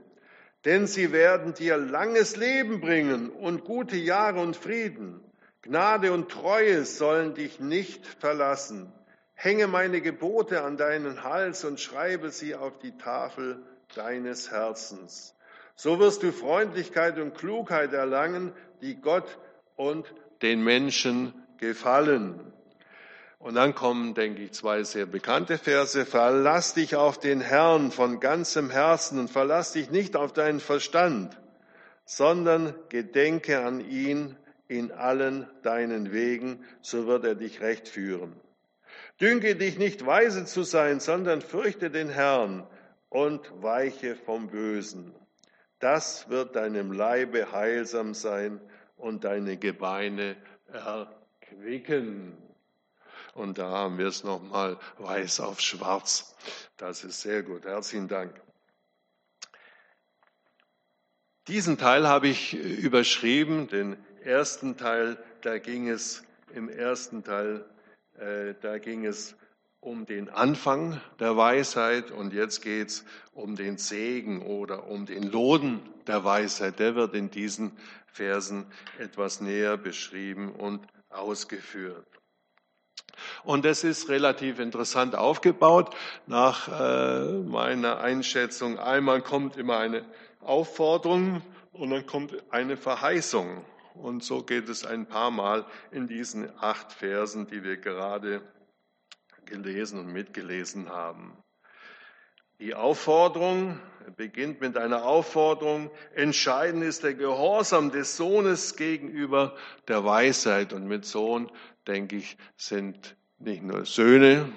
denn 0.65 0.87
sie 0.87 1.13
werden 1.13 1.55
dir 1.55 1.77
langes 1.77 2.37
Leben 2.37 2.81
bringen 2.81 3.31
und 3.31 3.65
gute 3.65 3.97
Jahre 3.97 4.41
und 4.41 4.57
Frieden. 4.57 5.21
Gnade 5.63 6.13
und 6.13 6.31
Treue 6.31 6.85
sollen 6.85 7.35
dich 7.35 7.61
nicht 7.61 8.07
verlassen. 8.07 8.93
Hänge 9.35 9.69
meine 9.69 10.01
Gebote 10.01 10.63
an 10.63 10.77
deinen 10.77 11.23
Hals 11.25 11.65
und 11.65 11.81
schreibe 11.81 12.31
sie 12.31 12.55
auf 12.55 12.79
die 12.79 12.97
Tafel 12.97 13.63
deines 13.95 14.51
Herzens. 14.51 15.35
So 15.77 15.99
wirst 15.99 16.23
du 16.23 16.33
Freundlichkeit 16.33 17.19
und 17.19 17.35
Klugheit 17.35 17.93
erlangen, 17.95 18.53
die 18.83 18.97
Gott 18.97 19.39
und 19.77 20.13
den 20.43 20.63
Menschen 20.63 21.33
gefallen. 21.57 22.53
Und 23.41 23.55
dann 23.55 23.75
kommen, 23.75 24.13
denke 24.13 24.43
ich, 24.43 24.53
zwei 24.53 24.83
sehr 24.83 25.07
bekannte 25.07 25.57
Verse. 25.57 26.05
Verlass 26.05 26.75
dich 26.75 26.95
auf 26.95 27.19
den 27.19 27.41
Herrn 27.41 27.91
von 27.91 28.21
ganzem 28.21 28.69
Herzen 28.69 29.19
und 29.19 29.31
verlass 29.31 29.73
dich 29.73 29.91
nicht 29.91 30.15
auf 30.15 30.35
deinen 30.35 30.61
Verstand, 30.61 31.41
sondern 32.05 32.75
gedenke 32.91 33.65
an 33.65 33.81
ihn 33.81 34.37
in 34.69 34.93
allen 34.93 35.49
deinen 35.63 36.13
Wegen, 36.13 36.63
so 36.83 37.07
wird 37.07 37.25
er 37.25 37.35
dich 37.35 37.63
recht 37.63 37.89
führen. 37.89 38.39
Dünke 39.23 39.57
dich 39.57 39.79
nicht 39.79 40.05
weise 40.05 40.45
zu 40.45 40.63
sein, 40.63 41.01
sondern 41.01 41.41
fürchte 41.41 41.91
den 41.91 42.11
Herrn 42.11 42.67
und 43.09 43.51
weiche 43.63 44.17
vom 44.17 44.49
Bösen. 44.49 45.15
Das 45.79 46.29
wird 46.29 46.57
deinem 46.57 46.93
Leibe 46.93 47.53
heilsam 47.53 48.13
sein 48.13 48.61
und 48.99 49.25
deine 49.25 49.57
Gebeine 49.57 50.37
erquicken. 50.71 52.50
Und 53.35 53.59
da 53.59 53.71
haben 53.71 53.99
wir 53.99 54.07
es 54.07 54.25
nochmal 54.25 54.79
weiß 54.99 55.41
auf 55.41 55.61
schwarz. 55.61 56.35
Das 56.77 57.05
ist 57.05 57.21
sehr 57.21 57.43
gut. 57.43 57.65
Herzlichen 57.65 58.09
Dank. 58.09 58.41
Diesen 61.49 61.79
Teil 61.79 62.07
habe 62.07 62.29
ich 62.29 62.55
überschrieben, 62.55 63.69
den 63.69 63.97
ersten 64.23 64.77
Teil, 64.77 65.17
da 65.43 65.59
ging 65.59 65.89
es 65.89 66.23
im 66.55 66.69
ersten 66.69 67.25
Teil, 67.25 67.65
äh, 68.19 68.55
da 68.61 68.79
ging 68.79 69.07
es 69.07 69.35
um 69.81 70.05
den 70.05 70.29
Anfang 70.29 71.01
der 71.19 71.37
Weisheit 71.37 72.11
und 72.11 72.35
jetzt 72.35 72.61
geht 72.61 72.89
es 72.89 73.05
um 73.33 73.57
den 73.57 73.79
Segen 73.79 74.43
oder 74.43 74.87
um 74.87 75.07
den 75.07 75.23
Lohn 75.23 75.81
der 76.07 76.23
Weisheit. 76.23 76.79
Der 76.79 76.95
wird 76.95 77.15
in 77.15 77.31
diesen 77.31 77.73
Versen 78.07 78.67
etwas 78.99 79.41
näher 79.41 79.79
beschrieben 79.79 80.53
und 80.53 80.87
ausgeführt. 81.09 82.07
Und 83.45 83.65
das 83.65 83.85
ist 83.85 84.09
relativ 84.09 84.59
interessant 84.59 85.15
aufgebaut. 85.15 85.95
Nach 86.27 86.69
äh, 86.69 87.33
meiner 87.43 88.01
Einschätzung, 88.01 88.79
einmal 88.79 89.23
kommt 89.23 89.57
immer 89.57 89.79
eine 89.79 90.05
Aufforderung 90.41 91.43
und 91.73 91.91
dann 91.91 92.07
kommt 92.07 92.35
eine 92.51 92.77
Verheißung. 92.77 93.65
Und 93.95 94.25
so 94.25 94.43
geht 94.43 94.69
es 94.69 94.85
ein 94.85 95.07
paar 95.07 95.31
Mal 95.31 95.65
in 95.91 96.07
diesen 96.07 96.51
acht 96.59 96.93
Versen, 96.93 97.47
die 97.47 97.63
wir 97.65 97.77
gerade 97.77 98.41
gelesen 99.45 99.99
und 99.99 100.13
mitgelesen 100.13 100.89
haben. 100.89 101.37
Die 102.61 102.75
Aufforderung 102.75 103.81
beginnt 104.17 104.61
mit 104.61 104.77
einer 104.77 105.05
Aufforderung. 105.05 105.91
Entscheidend 106.15 106.85
ist 106.85 107.03
der 107.05 107.15
Gehorsam 107.15 107.91
des 107.91 108.17
Sohnes 108.17 108.77
gegenüber 108.77 109.57
der 109.89 110.05
Weisheit. 110.05 110.73
Und 110.73 110.87
mit 110.87 111.05
Sohn, 111.05 111.51
denke 111.87 112.17
ich, 112.17 112.37
sind 112.57 113.17
nicht 113.41 113.63
nur 113.63 113.87
Söhne, 113.87 114.53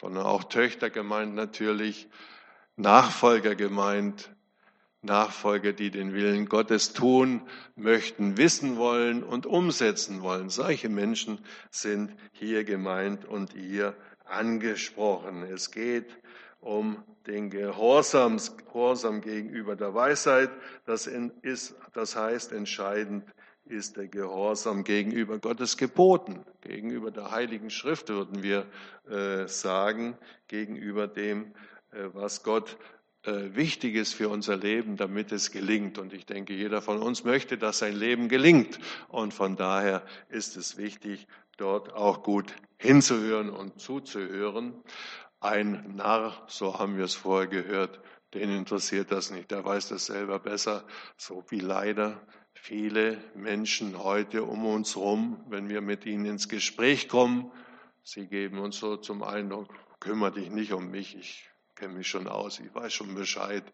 sondern 0.00 0.26
auch 0.26 0.44
Töchter 0.44 0.90
gemeint 0.90 1.34
natürlich. 1.34 2.08
Nachfolger 2.76 3.54
gemeint, 3.54 4.30
Nachfolger, 5.00 5.72
die 5.72 5.90
den 5.90 6.12
Willen 6.12 6.46
Gottes 6.46 6.92
tun 6.92 7.40
möchten, 7.74 8.36
wissen 8.36 8.76
wollen 8.76 9.22
und 9.22 9.46
umsetzen 9.46 10.20
wollen. 10.20 10.50
Solche 10.50 10.90
Menschen 10.90 11.38
sind 11.70 12.12
hier 12.32 12.64
gemeint 12.64 13.24
und 13.24 13.52
hier 13.54 13.94
angesprochen. 14.26 15.42
Es 15.42 15.70
geht 15.70 16.18
um 16.60 17.02
den 17.26 17.48
Gehorsam, 17.48 18.38
Gehorsam 18.58 19.22
gegenüber 19.22 19.76
der 19.76 19.94
Weisheit. 19.94 20.50
Das, 20.84 21.06
ist, 21.06 21.74
das 21.94 22.16
heißt, 22.16 22.52
entscheidend 22.52 23.24
ist 23.66 23.96
der 23.96 24.06
Gehorsam 24.06 24.84
gegenüber 24.84 25.38
Gottes 25.38 25.76
Geboten, 25.76 26.44
gegenüber 26.60 27.10
der 27.10 27.30
Heiligen 27.30 27.70
Schrift, 27.70 28.08
würden 28.08 28.42
wir 28.42 28.66
äh, 29.08 29.48
sagen, 29.48 30.16
gegenüber 30.48 31.08
dem, 31.08 31.52
äh, 31.92 32.08
was 32.12 32.42
Gott 32.42 32.76
äh, 33.24 33.54
wichtig 33.54 33.96
ist 33.96 34.14
für 34.14 34.28
unser 34.28 34.56
Leben, 34.56 34.96
damit 34.96 35.32
es 35.32 35.50
gelingt. 35.50 35.98
Und 35.98 36.12
ich 36.12 36.26
denke, 36.26 36.54
jeder 36.54 36.80
von 36.80 37.02
uns 37.02 37.24
möchte, 37.24 37.58
dass 37.58 37.78
sein 37.78 37.96
Leben 37.96 38.28
gelingt. 38.28 38.78
Und 39.08 39.34
von 39.34 39.56
daher 39.56 40.04
ist 40.28 40.56
es 40.56 40.76
wichtig, 40.76 41.26
dort 41.56 41.92
auch 41.92 42.22
gut 42.22 42.54
hinzuhören 42.78 43.50
und 43.50 43.80
zuzuhören. 43.80 44.74
Ein 45.40 45.96
Narr, 45.96 46.44
so 46.46 46.78
haben 46.78 46.96
wir 46.96 47.04
es 47.04 47.14
vorher 47.14 47.48
gehört, 47.48 48.00
den 48.32 48.50
interessiert 48.50 49.10
das 49.10 49.30
nicht. 49.30 49.50
Der 49.50 49.64
weiß 49.64 49.88
das 49.88 50.06
selber 50.06 50.38
besser, 50.38 50.84
so 51.16 51.44
wie 51.48 51.60
leider 51.60 52.20
viele 52.60 53.18
Menschen 53.34 54.02
heute 54.02 54.42
um 54.42 54.66
uns 54.66 54.96
herum, 54.96 55.44
wenn 55.48 55.68
wir 55.68 55.80
mit 55.80 56.06
ihnen 56.06 56.24
ins 56.24 56.48
Gespräch 56.48 57.08
kommen. 57.08 57.50
Sie 58.02 58.26
geben 58.26 58.58
uns 58.58 58.78
so 58.78 58.96
zum 58.96 59.22
Eindruck, 59.22 59.68
kümmere 60.00 60.32
dich 60.32 60.50
nicht 60.50 60.72
um 60.72 60.90
mich, 60.90 61.16
ich 61.16 61.48
kenne 61.74 61.94
mich 61.94 62.08
schon 62.08 62.26
aus, 62.26 62.58
ich 62.58 62.74
weiß 62.74 62.92
schon 62.92 63.14
Bescheid, 63.14 63.64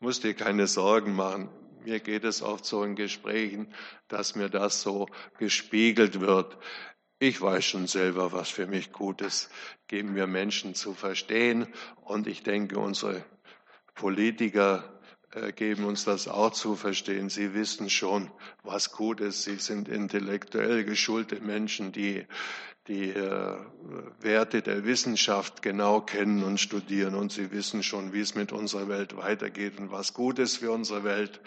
muss 0.00 0.20
dir 0.20 0.34
keine 0.34 0.66
Sorgen 0.66 1.14
machen. 1.14 1.48
Mir 1.84 2.00
geht 2.00 2.24
es 2.24 2.42
oft 2.42 2.64
so 2.64 2.82
in 2.82 2.96
Gesprächen, 2.96 3.72
dass 4.08 4.34
mir 4.34 4.48
das 4.48 4.82
so 4.82 5.08
gespiegelt 5.38 6.20
wird. 6.20 6.58
Ich 7.18 7.40
weiß 7.40 7.64
schon 7.64 7.86
selber, 7.86 8.32
was 8.32 8.50
für 8.50 8.66
mich 8.66 8.92
gut 8.92 9.22
ist, 9.22 9.50
geben 9.86 10.14
wir 10.14 10.26
Menschen 10.26 10.74
zu 10.74 10.94
verstehen. 10.94 11.66
Und 12.02 12.26
ich 12.26 12.42
denke, 12.42 12.78
unsere 12.78 13.24
Politiker 13.94 14.95
geben 15.54 15.84
uns 15.84 16.04
das 16.04 16.28
auch 16.28 16.52
zu 16.52 16.76
verstehen. 16.76 17.28
Sie 17.28 17.54
wissen 17.54 17.90
schon, 17.90 18.30
was 18.62 18.92
gut 18.92 19.20
ist. 19.20 19.44
Sie 19.44 19.56
sind 19.56 19.88
intellektuell 19.88 20.84
geschulte 20.84 21.40
Menschen, 21.40 21.92
die 21.92 22.26
die 22.88 23.10
äh, 23.10 23.56
Werte 24.20 24.62
der 24.62 24.84
Wissenschaft 24.84 25.62
genau 25.62 26.00
kennen 26.00 26.42
und 26.42 26.60
studieren. 26.60 27.14
Und 27.14 27.32
sie 27.32 27.50
wissen 27.50 27.82
schon, 27.82 28.12
wie 28.12 28.20
es 28.20 28.34
mit 28.34 28.52
unserer 28.52 28.88
Welt 28.88 29.16
weitergeht 29.16 29.78
und 29.78 29.90
was 29.90 30.14
gut 30.14 30.38
ist 30.38 30.58
für 30.58 30.70
unsere 30.70 31.04
Welt. 31.04 31.40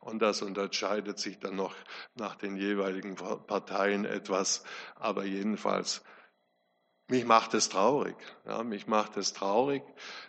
Und 0.00 0.22
das 0.22 0.42
unterscheidet 0.42 1.18
sich 1.18 1.38
dann 1.38 1.56
noch 1.56 1.74
nach 2.14 2.36
den 2.36 2.56
jeweiligen 2.56 3.16
Parteien 3.16 4.04
etwas. 4.04 4.64
Aber 4.94 5.24
jedenfalls, 5.24 6.02
mich 7.08 7.24
macht 7.24 7.54
es 7.54 7.68
traurig. 7.68 8.16
Ja, 8.46 8.62
mich 8.62 8.86
macht 8.86 9.16
es 9.16 9.32
traurig, 9.32 9.82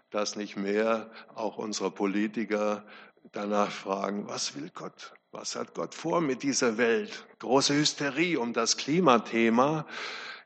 dass 0.09 0.35
nicht 0.35 0.57
mehr 0.57 1.09
auch 1.35 1.57
unsere 1.57 1.91
Politiker 1.91 2.83
danach 3.31 3.71
fragen, 3.71 4.27
was 4.27 4.55
will 4.55 4.69
Gott? 4.73 5.13
Was 5.31 5.55
hat 5.55 5.73
Gott 5.73 5.93
vor 5.93 6.21
mit 6.21 6.43
dieser 6.43 6.77
Welt? 6.77 7.25
Große 7.39 7.73
Hysterie 7.73 8.37
um 8.37 8.53
das 8.53 8.77
Klimathema. 8.77 9.85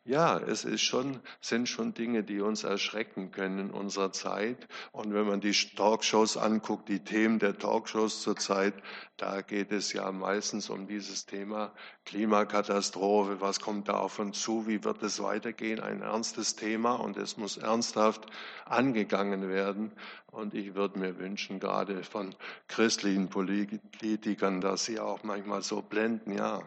Ja, 0.03 0.39
es 0.39 0.65
ist 0.65 0.81
schon, 0.81 1.19
sind 1.41 1.69
schon 1.69 1.93
Dinge, 1.93 2.23
die 2.23 2.41
uns 2.41 2.63
erschrecken 2.63 3.29
können 3.31 3.59
in 3.59 3.69
unserer 3.69 4.11
Zeit. 4.11 4.67
Und 4.91 5.13
wenn 5.13 5.27
man 5.27 5.41
die 5.41 5.51
Talkshows 5.51 6.37
anguckt, 6.37 6.89
die 6.89 7.03
Themen 7.03 7.37
der 7.37 7.55
Talkshows 7.59 8.19
zurzeit, 8.23 8.73
da 9.17 9.41
geht 9.41 9.71
es 9.71 9.93
ja 9.93 10.11
meistens 10.11 10.71
um 10.71 10.87
dieses 10.87 11.27
Thema 11.27 11.71
Klimakatastrophe. 12.05 13.41
Was 13.41 13.59
kommt 13.59 13.89
da 13.89 13.97
auf 13.99 14.17
uns 14.17 14.41
zu? 14.41 14.65
Wie 14.65 14.83
wird 14.83 15.03
es 15.03 15.21
weitergehen? 15.21 15.79
Ein 15.79 16.01
ernstes 16.01 16.55
Thema 16.55 16.95
und 16.95 17.15
es 17.17 17.37
muss 17.37 17.57
ernsthaft 17.57 18.25
angegangen 18.65 19.49
werden. 19.49 19.91
Und 20.31 20.55
ich 20.55 20.73
würde 20.73 20.97
mir 20.97 21.19
wünschen, 21.19 21.59
gerade 21.59 22.03
von 22.03 22.33
christlichen 22.67 23.29
Politikern, 23.29 24.61
dass 24.61 24.85
sie 24.85 24.99
auch 24.99 25.21
manchmal 25.21 25.61
so 25.61 25.83
blenden, 25.83 26.35
ja, 26.35 26.63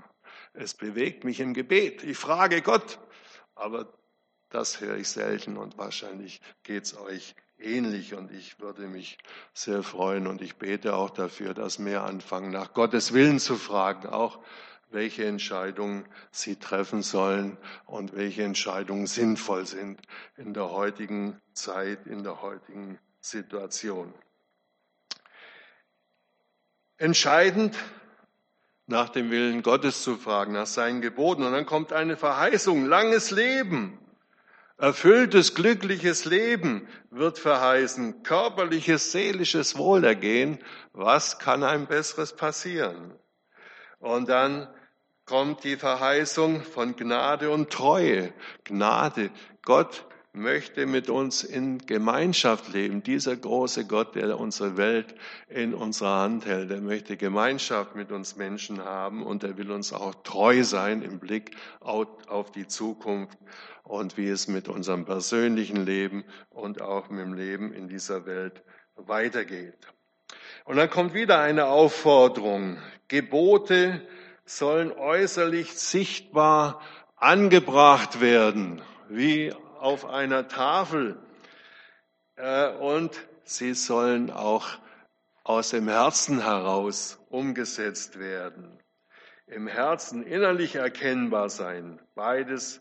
es 0.53 0.75
bewegt 0.75 1.25
mich 1.25 1.41
im 1.41 1.53
Gebet. 1.53 2.05
Ich 2.05 2.17
frage 2.17 2.63
Gott, 2.63 3.01
aber 3.55 3.93
das 4.51 4.81
höre 4.81 4.97
ich 4.97 5.09
selten 5.09 5.57
und 5.57 5.79
wahrscheinlich 5.79 6.41
geht 6.63 6.85
es 6.85 6.97
euch 6.97 7.35
ähnlich 7.59 8.15
und 8.15 8.31
ich 8.33 8.61
würde 8.61 8.83
mich 8.87 9.19
sehr 9.53 9.83
freuen 9.83 10.27
und 10.27 10.43
ich 10.43 10.57
bete 10.57 10.95
auch 10.95 11.11
dafür, 11.11 11.55
dass 11.55 11.79
mehr 11.79 12.05
anfangen, 12.05 12.51
nach 12.51 12.73
Gottes 12.73 13.13
Willen 13.13 13.39
zu 13.41 13.57
fragen, 13.57 14.09
auch 14.09 14.39
welche 14.91 15.25
Entscheidungen 15.25 16.05
sie 16.31 16.57
treffen 16.57 17.03
sollen 17.03 17.57
und 17.87 18.15
welche 18.15 18.45
Entscheidungen 18.45 19.07
sinnvoll 19.07 19.67
sind 19.67 20.01
in 20.37 20.55
der 20.55 20.71
heutigen 20.71 21.41
Zeit, 21.53 22.07
in 22.07 22.23
der 22.23 22.41
heutigen 22.43 22.99
Situation. 23.21 24.15
Entscheidend 26.97 27.77
nach 28.87 29.09
dem 29.09 29.31
Willen 29.31 29.63
Gottes 29.63 30.03
zu 30.03 30.17
fragen, 30.17 30.53
nach 30.53 30.67
seinen 30.67 31.01
Geboten. 31.01 31.43
Und 31.43 31.53
dann 31.53 31.67
kommt 31.67 31.93
eine 31.93 32.17
Verheißung, 32.17 32.87
langes 32.87 33.31
Leben, 33.31 33.99
erfülltes, 34.77 35.55
glückliches 35.55 36.25
Leben 36.25 36.89
wird 37.11 37.39
verheißen, 37.39 38.23
körperliches, 38.23 39.13
seelisches 39.13 39.79
Wohlergehen. 39.79 40.59
Was 40.93 41.39
kann 41.39 41.63
ein 41.63 41.87
besseres 41.87 42.35
passieren? 42.35 43.15
Und 44.01 44.29
dann 44.29 44.69
kommt 45.25 45.65
die 45.65 45.77
Verheißung 45.77 46.63
von 46.63 46.97
Gnade 46.97 47.51
und 47.51 47.71
Treue. 47.71 48.33
Gnade, 48.65 49.31
Gott 49.63 50.05
möchte 50.35 50.87
mit 50.87 51.09
uns 51.09 51.45
in 51.45 51.79
Gemeinschaft 51.79 52.73
leben. 52.73 53.03
Dieser 53.05 53.37
große 53.37 53.87
Gott, 53.87 54.17
der 54.17 54.39
unsere 54.39 54.77
Welt 54.77 55.15
in 55.49 55.73
unserer 55.75 56.23
Hand 56.23 56.45
hält, 56.45 56.71
der 56.71 56.81
möchte 56.81 57.17
Gemeinschaft 57.17 57.95
mit 57.95 58.11
uns 58.11 58.37
Menschen 58.37 58.85
haben 58.85 59.25
und 59.25 59.45
er 59.45 59.57
will 59.57 59.71
uns 59.71 59.93
auch 59.93 60.15
treu 60.25 60.65
sein 60.65 61.03
im 61.03 61.21
Blick 61.21 61.57
auf 61.81 62.51
die 62.51 62.67
Zukunft 62.67 63.39
und 63.85 64.17
wie 64.17 64.29
es 64.29 64.49
mit 64.49 64.69
unserem 64.69 65.05
persönlichen 65.05 65.87
Leben 65.87 66.25
und 66.51 66.83
auch 66.83 67.11
mit 67.11 67.21
dem 67.21 67.35
Leben 67.35 67.73
in 67.73 67.89
dieser 67.89 68.27
Welt 68.27 68.63
weitergeht. 68.97 69.87
Und 70.65 70.77
dann 70.77 70.91
kommt 70.91 71.15
wieder 71.15 71.41
eine 71.41 71.67
Aufforderung. 71.67 72.79
Gebote 73.07 74.03
sollen 74.45 74.91
äußerlich 74.91 75.73
sichtbar 75.75 76.81
angebracht 77.17 78.21
werden, 78.21 78.83
wie 79.09 79.53
auf 79.85 80.07
einer 80.07 80.49
Tafel 80.49 81.19
äh, 82.37 82.71
und 82.71 83.21
sie 83.45 83.75
sollen 83.75 84.31
auch 84.31 84.67
aus 85.45 85.71
dem 85.71 85.89
Herzen 85.89 86.43
heraus 86.43 87.19
umgesetzt 87.29 88.19
werden. 88.19 88.79
Im 89.47 89.67
Herzen 89.67 90.23
innerlich 90.23 90.77
erkennbar 90.77 91.51
sein. 91.51 92.01
Beides 92.15 92.81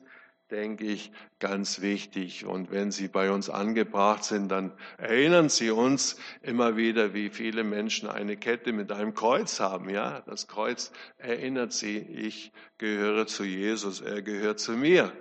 denke 0.49 0.85
ich, 0.85 1.11
ganz 1.39 1.81
wichtig. 1.81 2.45
Und 2.45 2.71
wenn 2.71 2.91
sie 2.91 3.09
bei 3.09 3.31
uns 3.31 3.49
angebracht 3.49 4.23
sind, 4.23 4.47
dann 4.47 4.71
erinnern 4.97 5.49
sie 5.49 5.71
uns 5.71 6.15
immer 6.41 6.77
wieder, 6.77 7.13
wie 7.13 7.29
viele 7.29 7.65
Menschen 7.65 8.07
eine 8.07 8.37
Kette 8.37 8.71
mit 8.71 8.93
einem 8.93 9.13
Kreuz 9.13 9.59
haben. 9.59 9.89
Ja, 9.89 10.21
das 10.21 10.47
Kreuz 10.47 10.93
erinnert 11.17 11.73
sie, 11.73 11.97
ich 11.97 12.53
gehöre 12.77 13.27
zu 13.27 13.43
Jesus, 13.43 13.99
er 13.99 14.21
gehört 14.21 14.61
zu 14.61 14.71
mir 14.71 15.11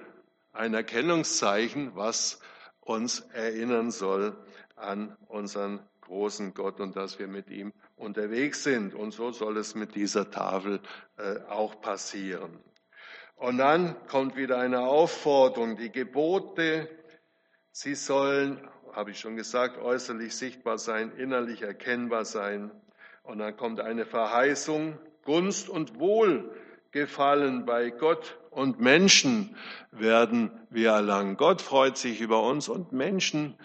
ein 0.52 0.74
Erkennungszeichen, 0.74 1.94
was 1.94 2.40
uns 2.80 3.20
erinnern 3.32 3.90
soll 3.90 4.36
an 4.76 5.16
unseren 5.28 5.80
großen 6.02 6.52
Gott 6.52 6.80
und 6.80 6.96
dass 6.96 7.18
wir 7.18 7.28
mit 7.28 7.48
ihm 7.48 7.72
unterwegs 7.96 8.64
sind. 8.64 8.94
Und 8.94 9.12
so 9.12 9.32
soll 9.32 9.56
es 9.56 9.74
mit 9.74 9.94
dieser 9.94 10.30
Tafel 10.30 10.80
äh, 11.16 11.40
auch 11.48 11.80
passieren. 11.80 12.58
Und 13.36 13.58
dann 13.58 13.96
kommt 14.06 14.36
wieder 14.36 14.58
eine 14.58 14.80
Aufforderung, 14.80 15.76
die 15.76 15.90
Gebote, 15.90 16.88
sie 17.70 17.94
sollen, 17.94 18.68
habe 18.92 19.10
ich 19.10 19.18
schon 19.18 19.36
gesagt, 19.36 19.78
äußerlich 19.78 20.36
sichtbar 20.36 20.78
sein, 20.78 21.12
innerlich 21.16 21.62
erkennbar 21.62 22.24
sein. 22.24 22.70
Und 23.22 23.38
dann 23.38 23.56
kommt 23.56 23.80
eine 23.80 24.04
Verheißung, 24.04 24.98
Gunst 25.24 25.68
und 25.68 25.98
Wohlgefallen 25.98 27.64
bei 27.64 27.90
Gott 27.90 28.38
und 28.52 28.80
Menschen 28.80 29.56
werden 29.90 30.50
wir 30.70 30.90
erlangen. 30.90 31.36
Gott 31.36 31.62
freut 31.62 31.96
sich 31.96 32.20
über 32.20 32.42
uns 32.42 32.68
und 32.68 32.92
Menschen 32.92 33.58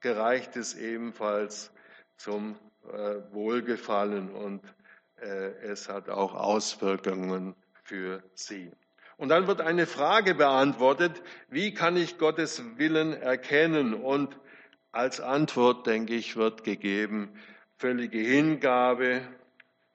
gereicht 0.00 0.56
es 0.56 0.74
ebenfalls 0.74 1.72
zum 2.16 2.56
äh, 2.84 3.16
Wohlgefallen 3.32 4.30
und 4.30 4.62
äh, 5.20 5.50
es 5.62 5.88
hat 5.88 6.08
auch 6.08 6.34
Auswirkungen 6.34 7.54
für 7.84 8.22
sie. 8.34 8.72
Und 9.16 9.28
dann 9.30 9.46
wird 9.46 9.60
eine 9.60 9.86
Frage 9.86 10.34
beantwortet, 10.34 11.22
wie 11.48 11.72
kann 11.72 11.96
ich 11.96 12.18
Gottes 12.18 12.62
Willen 12.76 13.12
erkennen? 13.12 13.94
Und 13.94 14.38
als 14.92 15.20
Antwort, 15.20 15.86
denke 15.86 16.14
ich, 16.14 16.36
wird 16.36 16.64
gegeben 16.64 17.38
völlige 17.78 18.18
Hingabe. 18.18 19.22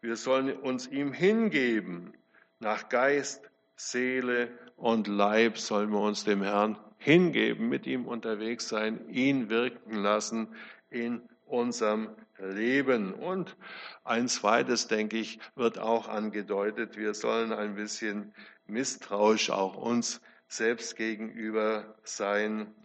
Wir 0.02 0.15
sollen 0.15 0.56
uns 0.58 0.88
ihm 0.88 1.13
hingeben. 1.13 2.13
Nach 2.60 2.89
Geist, 2.89 3.51
Seele 3.89 4.50
und 4.76 5.08
Leib 5.08 5.58
sollen 5.58 5.91
wir 5.91 6.00
uns 6.00 6.24
dem 6.24 6.44
Herrn 6.44 6.78
hingeben, 6.98 7.67
mit 7.67 7.88
ihm 7.88 8.06
unterwegs 8.06 8.70
sein, 8.70 9.10
ihn 9.10 9.50
wirken 9.50 9.96
lassen 9.96 10.56
in 10.91 11.28
unserem 11.46 12.10
Leben. 12.38 13.12
Und 13.13 13.58
ein 14.04 14.28
zweites, 14.28 14.88
denke 14.88 15.17
ich, 15.17 15.39
wird 15.56 15.80
auch 15.80 16.08
angedeutet, 16.08 16.96
wir 16.96 17.15
sollen 17.15 17.52
ein 17.52 17.74
bisschen 17.76 18.36
misstrauisch 18.67 19.50
auch 19.50 19.76
uns 19.76 20.22
selbst 20.48 20.96
gegenüber 20.96 21.96
sein, 22.04 22.76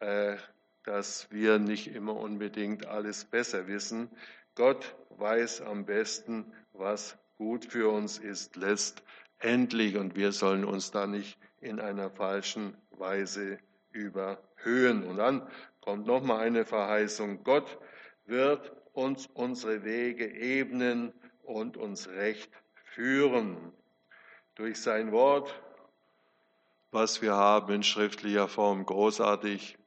äh, 0.00 0.36
dass 0.82 1.30
wir 1.30 1.60
nicht 1.60 1.94
immer 1.94 2.16
unbedingt 2.16 2.86
alles 2.86 3.24
besser 3.24 3.68
wissen. 3.68 4.10
Gott 4.56 4.96
weiß 5.10 5.60
am 5.60 5.86
besten, 5.86 6.52
was 6.72 7.16
gut 7.36 7.64
für 7.64 7.90
uns 7.90 8.18
ist, 8.18 8.56
letztendlich. 9.42 9.96
Und 9.96 10.16
wir 10.16 10.32
sollen 10.32 10.64
uns 10.64 10.90
da 10.90 11.06
nicht 11.06 11.38
in 11.60 11.80
einer 11.80 12.10
falschen 12.10 12.76
Weise 12.90 13.58
überhöhen. 13.90 15.04
Und 15.04 15.16
dann 15.16 15.46
kommt 15.80 16.06
nochmal 16.06 16.40
eine 16.40 16.64
Verheißung. 16.64 17.44
Gott 17.44 17.78
wird 18.26 18.72
uns 18.92 19.26
unsere 19.34 19.84
Wege 19.84 20.26
ebnen 20.26 21.12
und 21.42 21.76
uns 21.76 22.08
recht 22.08 22.50
führen. 22.84 23.72
Durch 24.54 24.80
sein 24.80 25.12
Wort, 25.12 25.60
was 26.90 27.22
wir 27.22 27.34
haben 27.34 27.72
in 27.74 27.82
schriftlicher 27.82 28.48
Form, 28.48 28.84
großartig, 28.84 29.78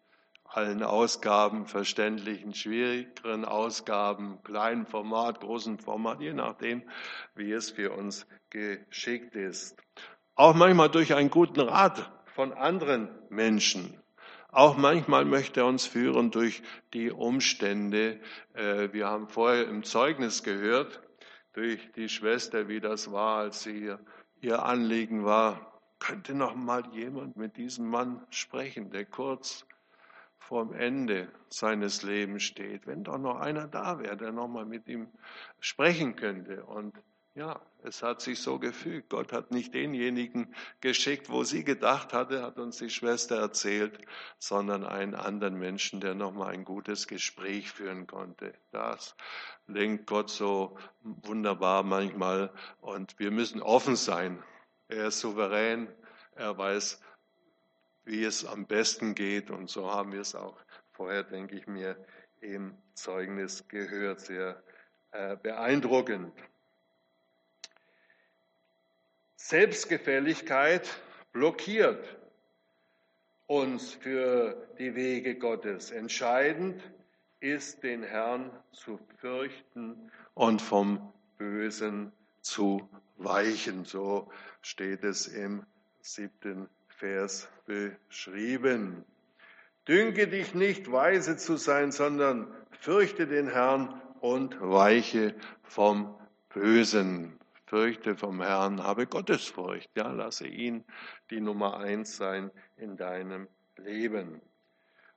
allen 0.45 0.83
Ausgaben, 0.83 1.65
verständlichen, 1.65 2.53
schwierigeren 2.53 3.45
Ausgaben, 3.45 4.41
kleinen 4.43 4.85
Format, 4.85 5.41
großen 5.41 5.79
Format, 5.79 6.21
je 6.21 6.33
nachdem, 6.33 6.83
wie 7.35 7.51
es 7.51 7.71
für 7.71 7.91
uns 7.91 8.25
geschickt 8.49 9.35
ist. 9.35 9.77
Auch 10.35 10.53
manchmal 10.53 10.89
durch 10.89 11.13
einen 11.13 11.29
guten 11.29 11.61
Rat 11.61 12.11
von 12.25 12.53
anderen 12.53 13.09
Menschen. 13.29 14.01
Auch 14.49 14.77
manchmal 14.77 15.25
möchte 15.25 15.61
er 15.61 15.65
uns 15.65 15.85
führen 15.85 16.31
durch 16.31 16.63
die 16.93 17.11
Umstände. 17.11 18.21
Äh, 18.53 18.93
wir 18.93 19.07
haben 19.07 19.27
vorher 19.27 19.67
im 19.67 19.83
Zeugnis 19.83 20.43
gehört, 20.43 21.01
durch 21.51 21.91
die 21.93 22.09
Schwester, 22.09 22.67
wie 22.67 22.79
das 22.79 23.11
war, 23.11 23.39
als 23.39 23.63
sie 23.63 23.93
ihr 24.41 24.63
Anliegen 24.63 25.23
war, 25.25 25.79
könnte 25.99 26.35
noch 26.35 26.55
mal 26.55 26.83
jemand 26.91 27.37
mit 27.37 27.57
diesem 27.57 27.87
Mann 27.87 28.25
sprechen, 28.29 28.91
der 28.91 29.05
kurz 29.05 29.65
vorm 30.47 30.73
Ende 30.73 31.27
seines 31.49 32.03
Lebens 32.03 32.43
steht. 32.43 32.85
Wenn 32.85 33.03
doch 33.03 33.17
noch 33.17 33.39
einer 33.39 33.67
da 33.67 33.99
wäre, 33.99 34.15
der 34.15 34.31
noch 34.31 34.47
mal 34.47 34.65
mit 34.65 34.87
ihm 34.87 35.07
sprechen 35.59 36.15
könnte. 36.15 36.65
Und 36.65 36.93
ja, 37.33 37.59
es 37.83 38.03
hat 38.03 38.21
sich 38.21 38.39
so 38.41 38.59
gefügt. 38.59 39.09
Gott 39.09 39.33
hat 39.33 39.51
nicht 39.51 39.73
denjenigen 39.73 40.53
geschickt, 40.81 41.29
wo 41.29 41.43
sie 41.43 41.63
gedacht 41.63 42.13
hatte, 42.13 42.43
hat 42.43 42.59
uns 42.59 42.77
die 42.77 42.89
Schwester 42.89 43.37
erzählt, 43.37 43.99
sondern 44.37 44.85
einen 44.85 45.15
anderen 45.15 45.55
Menschen, 45.55 45.99
der 45.99 46.13
nochmal 46.13 46.53
ein 46.53 46.63
gutes 46.63 47.07
Gespräch 47.07 47.71
führen 47.71 48.07
konnte. 48.07 48.53
Das 48.71 49.15
lenkt 49.67 50.07
Gott 50.07 50.29
so 50.29 50.77
wunderbar 51.01 51.83
manchmal 51.83 52.53
und 52.81 53.17
wir 53.19 53.31
müssen 53.31 53.61
offen 53.61 53.95
sein. 53.95 54.41
Er 54.87 55.07
ist 55.07 55.19
souverän, 55.19 55.89
er 56.35 56.57
weiß, 56.57 57.01
wie 58.05 58.23
es 58.23 58.45
am 58.45 58.65
besten 58.65 59.15
geht 59.15 59.49
und 59.49 59.69
so 59.69 59.91
haben 59.91 60.13
wir 60.13 60.21
es 60.21 60.35
auch 60.35 60.57
vorher, 60.91 61.23
denke 61.23 61.55
ich 61.55 61.67
mir, 61.67 61.97
im 62.41 62.77
Zeugnis 62.93 63.67
gehört. 63.67 64.21
Sehr 64.21 64.61
äh, 65.11 65.35
beeindruckend. 65.35 66.33
Selbstgefälligkeit 69.35 70.89
blockiert 71.31 72.17
uns 73.47 73.93
für 73.93 74.67
die 74.79 74.95
Wege 74.95 75.35
Gottes. 75.35 75.91
Entscheidend 75.91 76.81
ist, 77.39 77.83
den 77.83 78.03
Herrn 78.03 78.51
zu 78.71 78.99
fürchten 79.17 80.11
und 80.33 80.61
vom 80.61 81.13
Bösen 81.37 82.11
zu 82.41 82.89
weichen. 83.17 83.85
So 83.85 84.31
steht 84.61 85.03
es 85.03 85.27
im 85.27 85.65
siebten 86.01 86.67
Vers 86.87 87.47
beschrieben. 87.65 89.05
Dünke 89.87 90.27
dich 90.27 90.55
nicht, 90.55 90.91
weise 90.91 91.37
zu 91.37 91.57
sein, 91.57 91.91
sondern 91.91 92.47
fürchte 92.79 93.27
den 93.27 93.47
Herrn 93.47 94.01
und 94.19 94.59
weiche 94.61 95.35
vom 95.63 96.17
Bösen 96.49 97.39
fürchte 97.65 98.15
vom 98.15 98.41
Herrn, 98.41 98.83
habe 98.83 99.07
Gottesfurcht. 99.07 99.89
Ja, 99.95 100.11
lasse 100.11 100.47
ihn 100.47 100.85
die 101.29 101.41
Nummer 101.41 101.77
eins 101.77 102.15
sein 102.15 102.51
in 102.77 102.95
deinem 102.95 103.47
Leben. 103.77 104.41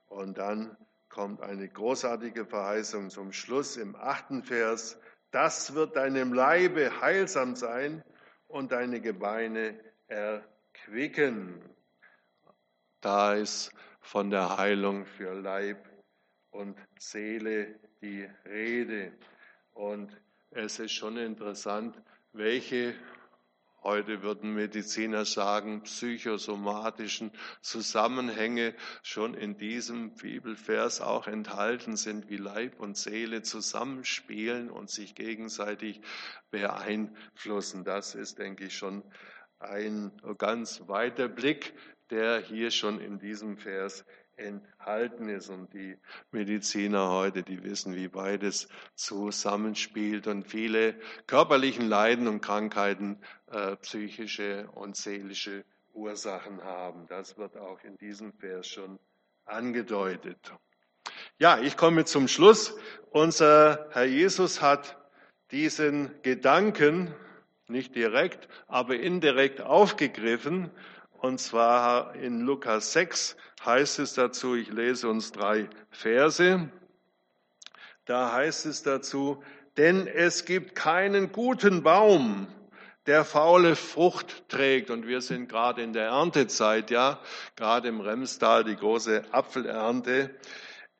Und 0.07 0.37
dann 0.37 0.75
kommt 1.09 1.41
eine 1.41 1.67
großartige 1.67 2.45
Verheißung 2.45 3.09
zum 3.09 3.31
Schluss 3.31 3.77
im 3.77 3.95
achten 3.95 4.43
Vers. 4.43 4.99
Das 5.31 5.75
wird 5.75 5.95
deinem 5.95 6.33
Leibe 6.33 7.01
heilsam 7.01 7.55
sein 7.55 8.03
und 8.47 8.71
deine 8.71 8.99
Gebeine 8.99 9.79
erquicken. 10.07 11.61
Da 13.01 13.33
ist 13.33 13.71
von 14.01 14.29
der 14.29 14.57
Heilung 14.57 15.05
für 15.05 15.33
Leib 15.33 15.87
und 16.51 16.77
Seele 16.97 17.79
die 18.01 18.27
Rede. 18.45 19.13
Und 19.71 20.11
es 20.51 20.79
ist 20.79 20.91
schon 20.91 21.15
interessant, 21.15 22.01
welche, 22.33 22.93
heute 23.83 24.21
würden 24.21 24.53
Mediziner 24.53 25.23
sagen, 25.23 25.83
psychosomatischen 25.83 27.31
Zusammenhänge 27.61 28.75
schon 29.01 29.33
in 29.33 29.57
diesem 29.57 30.15
Bibelvers 30.15 30.99
auch 30.99 31.27
enthalten 31.27 31.95
sind, 31.95 32.29
wie 32.29 32.37
Leib 32.37 32.81
und 32.81 32.97
Seele 32.97 33.43
zusammenspielen 33.43 34.69
und 34.69 34.89
sich 34.89 35.15
gegenseitig 35.15 36.01
beeinflussen. 36.51 37.85
Das 37.85 38.15
ist, 38.15 38.39
denke 38.39 38.65
ich, 38.65 38.77
schon 38.77 39.03
ein 39.59 40.11
ganz 40.37 40.87
weiter 40.87 41.29
Blick, 41.29 41.73
der 42.09 42.39
hier 42.39 42.71
schon 42.71 42.99
in 42.99 43.19
diesem 43.19 43.57
Vers 43.57 44.05
enthalten 44.39 45.29
ist. 45.29 45.49
Und 45.49 45.73
die 45.73 45.97
Mediziner 46.31 47.09
heute, 47.09 47.43
die 47.43 47.63
wissen, 47.63 47.95
wie 47.95 48.07
beides 48.07 48.67
zusammenspielt 48.95 50.27
und 50.27 50.47
viele 50.47 50.95
körperlichen 51.27 51.87
Leiden 51.87 52.27
und 52.27 52.41
Krankheiten 52.41 53.19
äh, 53.51 53.75
psychische 53.77 54.69
und 54.73 54.95
seelische 54.95 55.65
Ursachen 55.93 56.63
haben. 56.63 57.07
Das 57.07 57.37
wird 57.37 57.57
auch 57.57 57.83
in 57.83 57.97
diesem 57.97 58.33
Vers 58.33 58.67
schon 58.67 58.99
angedeutet. 59.45 60.53
Ja, 61.37 61.59
ich 61.59 61.77
komme 61.77 62.05
zum 62.05 62.27
Schluss. 62.27 62.75
Unser 63.11 63.89
Herr 63.91 64.05
Jesus 64.05 64.61
hat 64.61 64.97
diesen 65.51 66.11
Gedanken 66.21 67.13
nicht 67.67 67.95
direkt, 67.95 68.47
aber 68.67 68.95
indirekt 68.95 69.61
aufgegriffen 69.61 70.71
und 71.21 71.39
zwar 71.39 72.15
in 72.15 72.41
Lukas 72.41 72.93
6 72.93 73.35
heißt 73.65 73.99
es 73.99 74.13
dazu, 74.13 74.55
ich 74.55 74.69
lese 74.69 75.09
uns 75.09 75.31
drei 75.31 75.69
Verse, 75.89 76.69
da 78.05 78.33
heißt 78.33 78.65
es 78.65 78.83
dazu, 78.83 79.43
denn 79.77 80.07
es 80.07 80.45
gibt 80.45 80.75
keinen 80.75 81.31
guten 81.31 81.83
Baum, 81.83 82.47
der 83.05 83.25
faule 83.25 83.75
Frucht 83.75 84.49
trägt. 84.49 84.89
Und 84.89 85.07
wir 85.07 85.21
sind 85.21 85.49
gerade 85.49 85.81
in 85.81 85.93
der 85.93 86.07
Erntezeit, 86.07 86.91
ja, 86.91 87.19
gerade 87.55 87.87
im 87.87 88.01
Remstal, 88.01 88.63
die 88.63 88.75
große 88.75 89.23
Apfelernte 89.31 90.35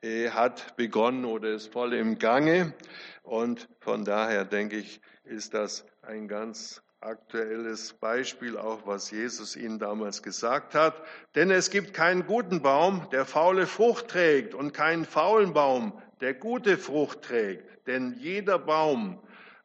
äh, 0.02 0.30
hat 0.30 0.76
begonnen 0.76 1.24
oder 1.24 1.50
ist 1.50 1.72
voll 1.72 1.94
im 1.94 2.18
Gange. 2.18 2.74
Und 3.22 3.68
von 3.80 4.04
daher 4.04 4.44
denke 4.44 4.76
ich, 4.76 5.00
ist 5.24 5.54
das 5.54 5.84
ein 6.02 6.26
ganz 6.26 6.82
aktuelles 7.02 7.94
Beispiel 7.94 8.58
auch, 8.58 8.86
was 8.86 9.10
Jesus 9.10 9.56
ihnen 9.56 9.78
damals 9.78 10.22
gesagt 10.22 10.74
hat. 10.74 10.94
Denn 11.34 11.50
es 11.50 11.70
gibt 11.70 11.94
keinen 11.94 12.26
guten 12.26 12.60
Baum, 12.60 13.08
der 13.10 13.24
faule 13.24 13.66
Frucht 13.66 14.08
trägt 14.08 14.54
und 14.54 14.74
keinen 14.74 15.06
faulen 15.06 15.54
Baum, 15.54 16.00
der 16.20 16.34
gute 16.34 16.76
Frucht 16.76 17.22
trägt. 17.22 17.86
Denn 17.86 18.16
jeder 18.18 18.58
Baum 18.58 19.18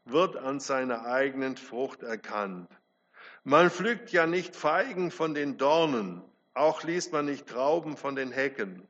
wird 0.06 0.38
an 0.38 0.60
seiner 0.62 1.06
eigenen 1.06 1.58
Frucht 1.58 2.04
erkannt. 2.04 2.70
Man 3.44 3.70
pflückt 3.70 4.12
ja 4.12 4.28
nicht 4.28 4.56
Feigen 4.56 5.12
von 5.12 5.34
den 5.34 5.58
Dornen, 5.58 6.22
auch 6.54 6.84
liest 6.84 7.12
man 7.12 7.26
nicht 7.26 7.48
Trauben 7.48 7.98
von 7.98 8.16
den 8.16 8.32
Hecken. 8.32 8.88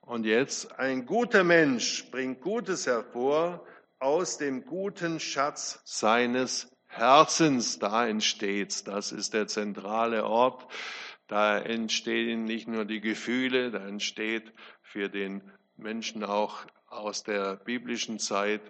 Und 0.00 0.24
jetzt, 0.24 0.78
ein 0.78 1.06
guter 1.06 1.44
Mensch 1.44 2.10
bringt 2.10 2.40
Gutes 2.40 2.86
hervor 2.86 3.64
aus 4.00 4.36
dem 4.38 4.64
guten 4.64 5.20
Schatz 5.20 5.80
seines 5.84 6.68
Herzens, 6.98 7.78
da 7.78 8.08
entsteht's. 8.08 8.82
Das 8.82 9.12
ist 9.12 9.32
der 9.32 9.46
zentrale 9.46 10.24
Ort. 10.24 10.66
Da 11.28 11.56
entstehen 11.56 12.44
nicht 12.44 12.66
nur 12.66 12.84
die 12.84 13.00
Gefühle, 13.00 13.70
da 13.70 13.86
entsteht 13.86 14.52
für 14.82 15.08
den 15.08 15.42
Menschen 15.76 16.24
auch 16.24 16.66
aus 16.88 17.22
der 17.22 17.54
biblischen 17.54 18.18
Zeit 18.18 18.62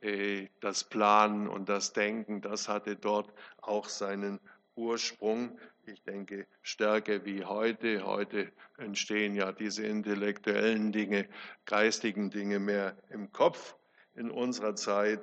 äh, 0.00 0.46
das 0.60 0.84
Planen 0.84 1.48
und 1.48 1.68
das 1.68 1.92
Denken, 1.92 2.40
das 2.40 2.68
hatte 2.68 2.94
dort 2.94 3.32
auch 3.60 3.88
seinen 3.88 4.38
Ursprung. 4.76 5.58
Ich 5.84 6.04
denke, 6.04 6.46
stärker 6.60 7.24
wie 7.24 7.44
heute. 7.44 8.06
Heute 8.06 8.52
entstehen 8.78 9.34
ja 9.34 9.50
diese 9.50 9.84
intellektuellen 9.84 10.92
Dinge, 10.92 11.28
geistigen 11.64 12.30
Dinge 12.30 12.60
mehr 12.60 12.96
im 13.10 13.32
Kopf. 13.32 13.74
In 14.14 14.30
unserer 14.30 14.76
Zeit 14.76 15.20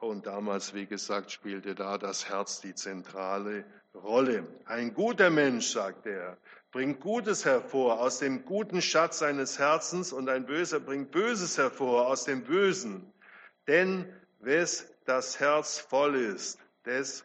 und 0.00 0.26
damals, 0.26 0.74
wie 0.74 0.86
gesagt, 0.86 1.30
spielte 1.30 1.74
da 1.74 1.98
das 1.98 2.28
Herz 2.28 2.60
die 2.60 2.74
zentrale 2.74 3.64
Rolle. 3.94 4.46
Ein 4.64 4.94
guter 4.94 5.30
Mensch, 5.30 5.68
sagt 5.68 6.06
er, 6.06 6.36
bringt 6.70 7.00
Gutes 7.00 7.44
hervor 7.44 8.00
aus 8.00 8.18
dem 8.18 8.44
guten 8.44 8.82
Schatz 8.82 9.18
seines 9.18 9.58
Herzens 9.58 10.12
und 10.12 10.28
ein 10.28 10.46
Böser 10.46 10.80
bringt 10.80 11.10
Böses 11.10 11.58
hervor 11.58 12.06
aus 12.06 12.24
dem 12.24 12.44
Bösen. 12.44 13.12
Denn 13.66 14.12
wes 14.38 14.86
das 15.04 15.40
Herz 15.40 15.78
voll 15.78 16.14
ist, 16.14 16.58
des 16.84 17.24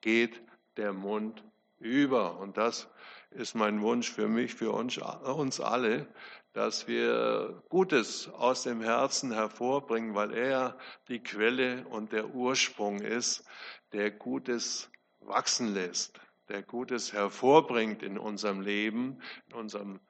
geht 0.00 0.40
der 0.76 0.92
Mund 0.92 1.44
über. 1.78 2.38
Und 2.38 2.56
das 2.56 2.88
ist 3.30 3.54
mein 3.54 3.82
Wunsch 3.82 4.10
für 4.10 4.28
mich, 4.28 4.54
für 4.54 4.70
uns, 4.70 4.98
uns 4.98 5.60
alle, 5.60 6.06
dass 6.54 6.86
wir 6.86 7.62
Gutes 7.68 8.28
aus 8.28 8.62
dem 8.62 8.80
Herzen 8.80 9.32
hervorbringen, 9.32 10.14
weil 10.14 10.32
er 10.32 10.78
die 11.08 11.20
Quelle 11.20 11.84
und 11.88 12.12
der 12.12 12.32
Ursprung 12.32 13.00
ist, 13.00 13.44
der 13.92 14.12
Gutes 14.12 14.88
wachsen 15.18 15.74
lässt, 15.74 16.20
der 16.48 16.62
Gutes 16.62 17.12
hervorbringt 17.12 18.04
in 18.04 18.18
unserem 18.18 18.60
Leben, 18.60 19.20
in 19.48 19.54
unserem 19.54 20.00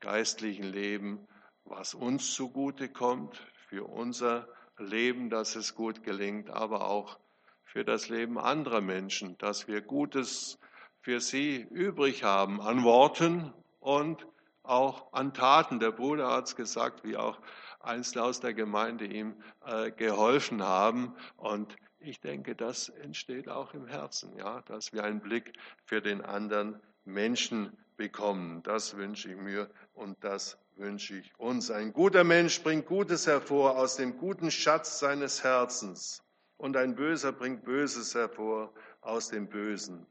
geistlichen 0.00 0.64
Leben, 0.64 1.26
was 1.64 1.94
uns 1.94 2.34
zugute 2.34 2.90
kommt, 2.90 3.36
für 3.68 3.84
unser 3.84 4.46
Leben, 4.76 5.30
dass 5.30 5.56
es 5.56 5.74
gut 5.74 6.02
gelingt, 6.02 6.50
aber 6.50 6.86
auch 6.86 7.18
für 7.64 7.82
das 7.82 8.10
Leben 8.10 8.38
anderer 8.38 8.82
Menschen, 8.82 9.38
dass 9.38 9.68
wir 9.68 9.80
Gutes 9.80 10.58
für 11.00 11.20
sie 11.20 11.66
übrig 11.70 12.24
haben 12.24 12.60
an 12.60 12.84
Worten 12.84 13.54
und 13.80 14.26
auch 14.64 15.12
an 15.12 15.32
Taten. 15.32 15.78
Der 15.78 15.92
Bruder 15.92 16.30
hat 16.30 16.46
es 16.46 16.56
gesagt, 16.56 17.04
wie 17.04 17.16
auch 17.16 17.38
Einzelne 17.80 18.24
aus 18.24 18.40
der 18.40 18.54
Gemeinde 18.54 19.04
ihm 19.04 19.34
äh, 19.64 19.90
geholfen 19.90 20.62
haben. 20.62 21.14
Und 21.36 21.76
ich 21.98 22.20
denke, 22.20 22.54
das 22.54 22.88
entsteht 22.88 23.48
auch 23.48 23.74
im 23.74 23.86
Herzen, 23.86 24.36
ja, 24.36 24.62
dass 24.62 24.92
wir 24.92 25.04
einen 25.04 25.20
Blick 25.20 25.52
für 25.84 26.00
den 26.00 26.22
anderen 26.22 26.80
Menschen 27.04 27.76
bekommen. 27.96 28.62
Das 28.62 28.96
wünsche 28.96 29.30
ich 29.30 29.36
mir 29.36 29.70
und 29.92 30.22
das 30.24 30.58
wünsche 30.76 31.16
ich 31.16 31.38
uns. 31.38 31.70
Ein 31.70 31.92
guter 31.92 32.24
Mensch 32.24 32.62
bringt 32.62 32.86
Gutes 32.86 33.26
hervor 33.26 33.78
aus 33.78 33.96
dem 33.96 34.16
guten 34.16 34.50
Schatz 34.50 34.98
seines 34.98 35.44
Herzens 35.44 36.22
und 36.56 36.76
ein 36.76 36.94
Böser 36.94 37.32
bringt 37.32 37.64
Böses 37.64 38.14
hervor 38.14 38.72
aus 39.00 39.28
dem 39.28 39.48
Bösen. 39.48 40.06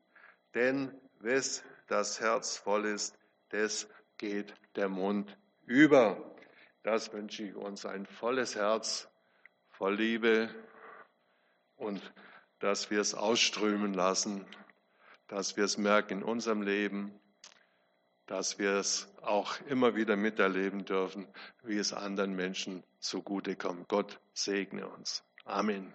Denn 0.54 0.94
wes 1.20 1.64
das 1.88 2.20
Herz 2.20 2.58
voll 2.58 2.86
ist, 2.86 3.18
des 3.52 3.88
geht 4.24 4.54
der 4.78 4.88
Mund 4.88 5.38
über. 5.66 6.34
Das 6.82 7.12
wünsche 7.12 7.44
ich 7.44 7.56
uns 7.56 7.86
ein 7.86 8.06
volles 8.06 8.56
Herz 8.56 9.10
voll 9.72 9.96
Liebe 9.96 10.50
und 11.76 12.02
dass 12.60 12.90
wir 12.90 13.02
es 13.02 13.16
ausströmen 13.16 13.94
lassen, 13.94 14.46
dass 15.28 15.58
wir 15.58 15.66
es 15.66 15.78
merken 15.78 16.20
in 16.20 16.24
unserem 16.24 16.62
Leben, 16.62 17.20
dass 18.26 18.60
wir 18.60 18.76
es 18.76 19.14
auch 19.22 19.60
immer 19.68 19.94
wieder 19.94 20.16
miterleben 20.16 20.86
dürfen, 20.86 21.28
wie 21.62 21.78
es 21.78 21.92
anderen 21.92 22.34
Menschen 22.34 22.82
zugute 23.00 23.58
kommt. 23.58 23.90
Gott 23.90 24.22
segne 24.32 24.88
uns. 24.88 25.22
Amen. 25.44 25.94